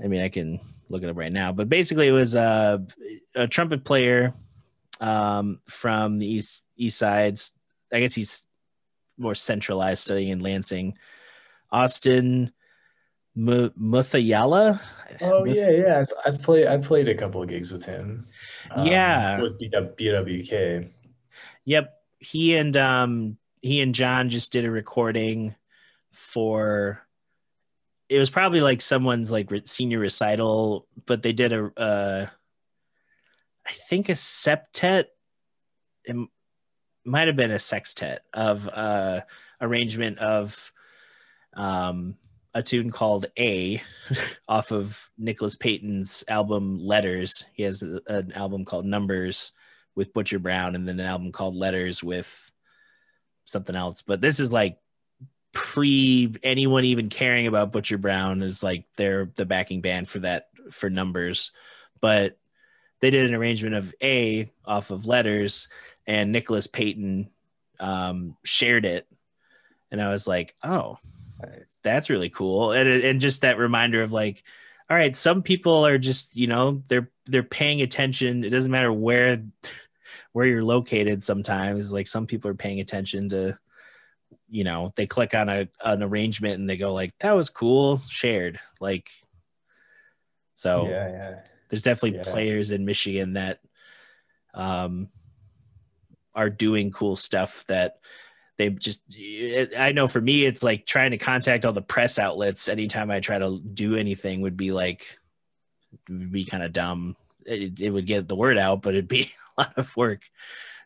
[0.00, 1.50] I mean, I can look it up right now.
[1.50, 2.86] But basically, it was a,
[3.34, 4.32] a trumpet player
[5.00, 7.58] um, from the east east sides.
[7.92, 8.46] I guess he's
[9.18, 10.96] more centralized, studying in Lansing.
[11.72, 12.52] Austin
[13.36, 14.80] M- Muthayala.
[15.20, 16.04] Oh Muth- yeah, yeah.
[16.24, 16.66] I've played.
[16.66, 18.26] I played a couple of gigs with him.
[18.70, 20.88] Um, yeah, with BWK.
[21.64, 25.54] Yep, he and um he and John just did a recording
[26.12, 27.06] for.
[28.08, 32.26] It was probably like someone's like senior recital, but they did a, uh,
[33.66, 35.04] I think a septet.
[36.04, 36.14] It
[37.04, 39.22] might have been a sextet of uh
[39.60, 40.70] arrangement of
[41.54, 42.16] um,
[42.54, 43.82] a tune called A
[44.48, 47.44] off of Nicholas Payton's album Letters.
[47.52, 49.52] He has a, an album called Numbers
[49.94, 52.50] with Butcher Brown and then an album called Letters with
[53.44, 54.02] something else.
[54.02, 54.78] But this is like
[55.52, 60.48] pre anyone even caring about Butcher Brown is like they're the backing band for that
[60.70, 61.52] for Numbers.
[62.00, 62.38] But
[63.00, 65.68] they did an arrangement of A off of Letters
[66.06, 67.30] and Nicholas Payton
[67.80, 69.06] um, shared it.
[69.90, 70.98] And I was like, oh,
[71.46, 71.80] Nice.
[71.82, 72.72] That's really cool.
[72.72, 74.42] And and just that reminder of like,
[74.88, 78.44] all right, some people are just, you know, they're they're paying attention.
[78.44, 79.42] It doesn't matter where
[80.32, 81.92] where you're located sometimes.
[81.92, 83.58] Like some people are paying attention to
[84.50, 87.98] you know, they click on a an arrangement and they go like, that was cool,
[87.98, 88.60] shared.
[88.80, 89.10] Like
[90.54, 91.34] so yeah, yeah.
[91.68, 92.24] there's definitely yeah.
[92.24, 93.60] players in Michigan that
[94.54, 95.08] um
[96.34, 97.98] are doing cool stuff that
[98.56, 99.02] they just
[99.78, 103.20] i know for me it's like trying to contact all the press outlets anytime i
[103.20, 105.18] try to do anything would be like
[106.08, 107.16] would be kind of dumb.
[107.46, 109.28] It, it would get the word out but it'd be
[109.58, 110.22] a lot of work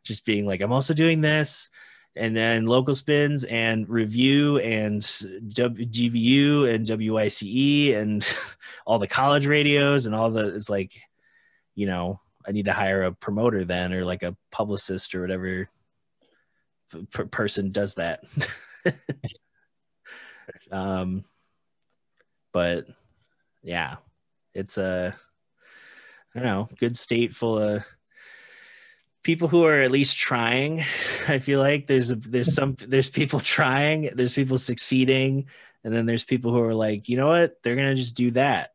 [0.02, 1.70] just being like i'm also doing this
[2.16, 8.36] and then local spins and review and GVU and WYCE and
[8.86, 11.00] all the college radios and all the it's like
[11.76, 15.68] you know I need to hire a promoter then or like a publicist or whatever
[17.10, 18.24] per- person does that.
[20.70, 21.24] um,
[22.52, 22.86] but
[23.62, 23.96] yeah,
[24.54, 25.14] it's a
[26.34, 27.86] I don't know good state full of
[29.22, 30.80] people who are at least trying.
[31.28, 35.48] I feel like there's a, there's some there's people trying, there's people succeeding,
[35.84, 38.70] and then there's people who are like, you know what, they're gonna just do that.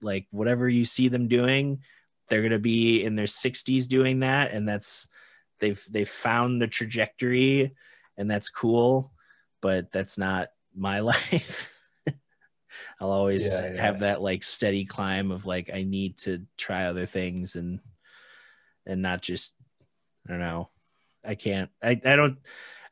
[0.00, 1.82] Like whatever you see them doing,
[2.28, 5.08] they're gonna be in their 60s doing that, and that's
[5.62, 7.72] they've they've found the trajectory
[8.18, 9.12] and that's cool
[9.62, 11.72] but that's not my life
[13.00, 13.80] i'll always yeah, yeah.
[13.80, 17.78] have that like steady climb of like i need to try other things and
[18.84, 19.54] and not just
[20.26, 20.68] i don't know
[21.24, 22.38] i can't i, I don't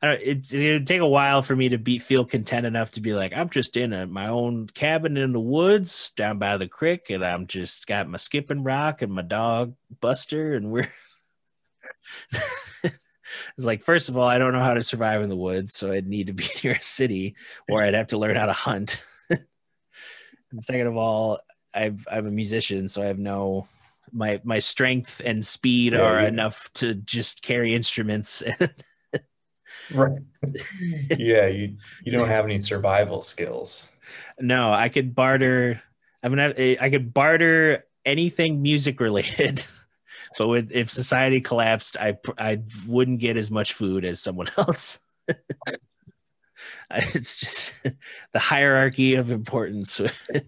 [0.03, 2.89] I don't, it, it would take a while for me to be feel content enough
[2.93, 6.57] to be like I'm just in a, my own cabin in the woods down by
[6.57, 10.91] the creek, and I'm just got my skipping rock and my dog Buster, and we're
[13.57, 15.91] it's like first of all i don't know how to survive in the woods so
[15.91, 17.35] i'd need to be near a city
[17.69, 19.03] or i'd have to learn how to hunt.
[20.53, 21.39] And second of all
[21.73, 23.69] I've, i'm a musician so i have no
[24.11, 26.27] my my strength and speed yeah, are yeah.
[26.27, 28.43] enough to just carry instruments.
[29.93, 30.19] Right.
[31.17, 33.91] Yeah you you don't have any survival skills.
[34.39, 35.81] No i could barter
[36.21, 39.63] i mean I, I could barter anything music related
[40.37, 44.99] but with if society collapsed, I I wouldn't get as much food as someone else.
[46.89, 47.75] it's just
[48.33, 49.99] the hierarchy of importance.
[50.29, 50.43] it's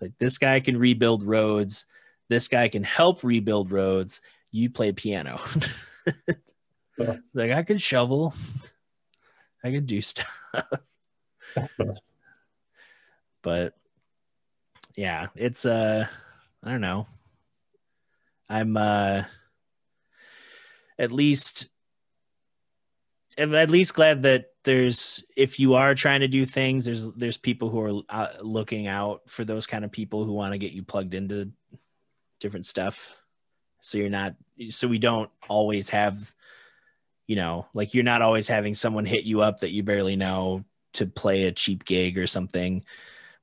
[0.00, 1.86] like this guy can rebuild roads.
[2.28, 4.20] This guy can help rebuild roads.
[4.50, 5.40] You play piano.
[7.34, 8.34] like I can shovel.
[9.62, 10.28] I can do stuff.
[13.42, 13.74] but
[14.96, 16.06] yeah, it's uh
[16.64, 17.06] I don't know.
[18.50, 19.22] I'm uh
[20.98, 21.70] at least
[23.38, 27.70] at least glad that there's if you are trying to do things there's there's people
[27.70, 30.82] who are uh, looking out for those kind of people who want to get you
[30.82, 31.50] plugged into
[32.40, 33.16] different stuff.
[33.80, 34.34] So you're not
[34.70, 36.34] so we don't always have
[37.26, 40.64] you know like you're not always having someone hit you up that you barely know
[40.94, 42.84] to play a cheap gig or something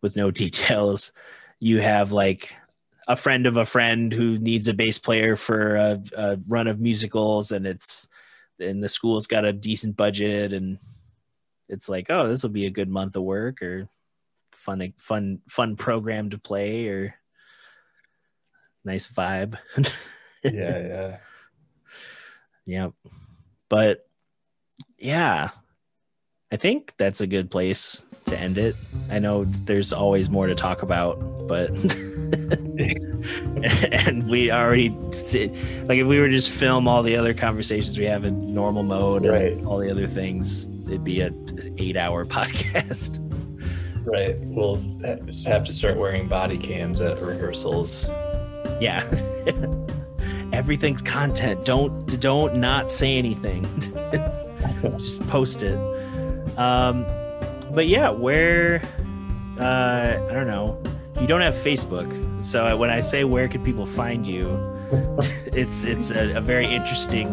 [0.02, 1.14] with no details.
[1.60, 2.56] You have like
[3.08, 6.80] a friend of a friend who needs a bass player for a, a run of
[6.80, 8.10] musicals and it's
[8.60, 10.78] and the school's got a decent budget and
[11.70, 13.88] it's like oh this will be a good month of work or
[14.52, 17.16] fun fun fun program to play or
[18.84, 19.58] nice vibe.
[20.44, 21.18] Yeah yeah.
[22.68, 22.94] Yep.
[23.70, 24.08] But
[24.98, 25.50] yeah
[26.52, 28.76] i think that's a good place to end it.
[29.10, 31.70] I know there's always more to talk about but
[33.92, 38.24] and we already like if we were just film all the other conversations we have
[38.24, 41.32] in normal mode and all the other things it'd be a
[41.78, 43.24] eight hour podcast.
[44.06, 44.38] Right.
[44.40, 48.10] We'll have to start wearing body cams at rehearsals.
[48.80, 49.04] Yeah.
[50.54, 51.66] Everything's content.
[51.66, 53.66] Don't don't not say anything.
[54.98, 55.78] Just post it.
[56.58, 57.06] Um
[57.72, 58.82] but yeah where
[59.60, 60.82] uh i don't know
[61.20, 62.10] you don't have facebook
[62.44, 64.48] so when i say where could people find you
[65.54, 67.28] it's it's a, a very interesting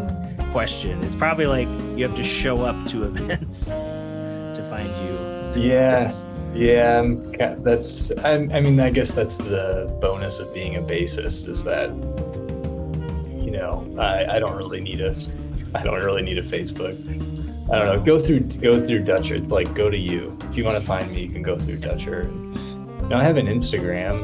[0.51, 1.67] question it's probably like
[1.97, 5.15] you have to show up to events to find you
[5.57, 6.13] Yeah,
[6.53, 6.97] yeah.
[6.99, 8.11] Um, I'm, that's.
[8.17, 11.89] I, I mean, I guess that's the bonus of being a bassist is that,
[13.43, 15.15] you know, I, I don't really need a,
[15.73, 16.97] I don't really need a Facebook.
[17.71, 18.03] I don't know.
[18.03, 19.35] Go through go through Dutcher.
[19.35, 20.37] It's like go to you.
[20.49, 22.23] If you want to find me, you can go through Dutcher.
[22.23, 22.64] You
[23.09, 24.23] know, I have an Instagram.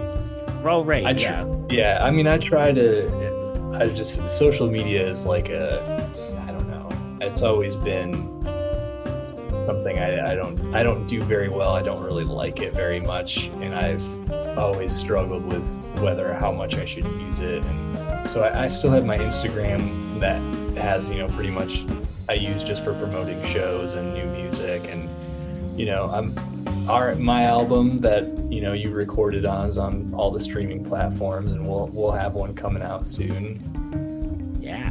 [0.64, 2.00] right I try, yeah yeah.
[2.02, 3.78] I mean, I try to.
[3.80, 5.82] I just social media is like a.
[6.48, 6.90] I don't know.
[7.22, 8.30] It's always been
[9.66, 11.74] something I, I don't I don't do very well.
[11.74, 14.06] I don't really like it very much, and I've
[14.58, 17.64] always struggled with whether how much I should use it.
[17.64, 20.42] And so I, I still have my Instagram that
[20.78, 21.86] has you know pretty much
[22.30, 25.10] I use just for promoting shows and new music, and
[25.80, 26.36] you know I'm
[26.88, 31.52] our my album that you know you recorded on is on all the streaming platforms,
[31.52, 34.58] and we'll we'll have one coming out soon.
[34.62, 34.88] yeah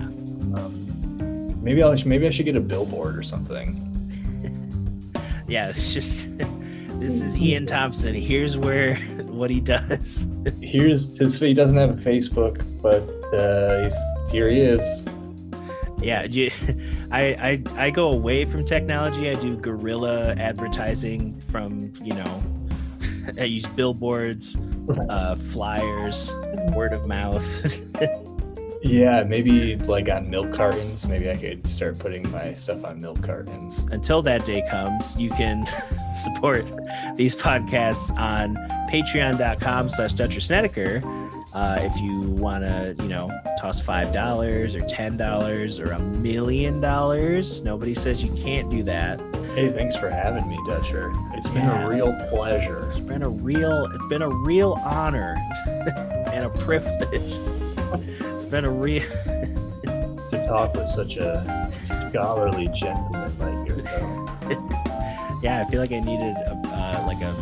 [0.59, 3.87] Um, maybe I maybe I should get a billboard or something.
[5.49, 6.37] yeah it's just
[7.01, 8.95] this is ian thompson here's where
[9.27, 10.29] what he does
[10.63, 11.39] Here's his.
[11.39, 13.03] He doesn't have a Facebook, but
[13.37, 13.97] uh, he's,
[14.33, 15.07] here he is.
[16.03, 16.27] Yeah
[17.11, 22.43] I, I i go away from technology i do guerrilla advertising from you know
[23.39, 24.57] i use billboards
[25.09, 26.35] uh flyers
[26.75, 27.79] word of mouth
[28.83, 31.07] Yeah, maybe like on milk cartons.
[31.07, 33.79] Maybe I could start putting my stuff on milk cartons.
[33.93, 35.67] until that day comes you can
[36.17, 36.65] support
[37.15, 38.57] these podcasts on
[38.91, 41.03] patreon.com slash dutcher snedeker
[41.55, 43.31] uh, if you want to you know
[43.61, 48.83] toss five dollars or ten dollars or a million dollars nobody says you can't do
[48.83, 49.21] that
[49.55, 51.11] Hey, thanks for having me, Dutcher.
[51.33, 51.85] It's been Yeah.
[51.85, 52.89] a real pleasure.
[52.89, 55.37] it's been a real it's been a real honor
[56.33, 57.35] and a privilege
[58.21, 59.03] it's been a real
[59.83, 64.31] to talk with such a scholarly gentleman like yourself.
[65.43, 67.35] yeah i feel like i needed a, uh, like a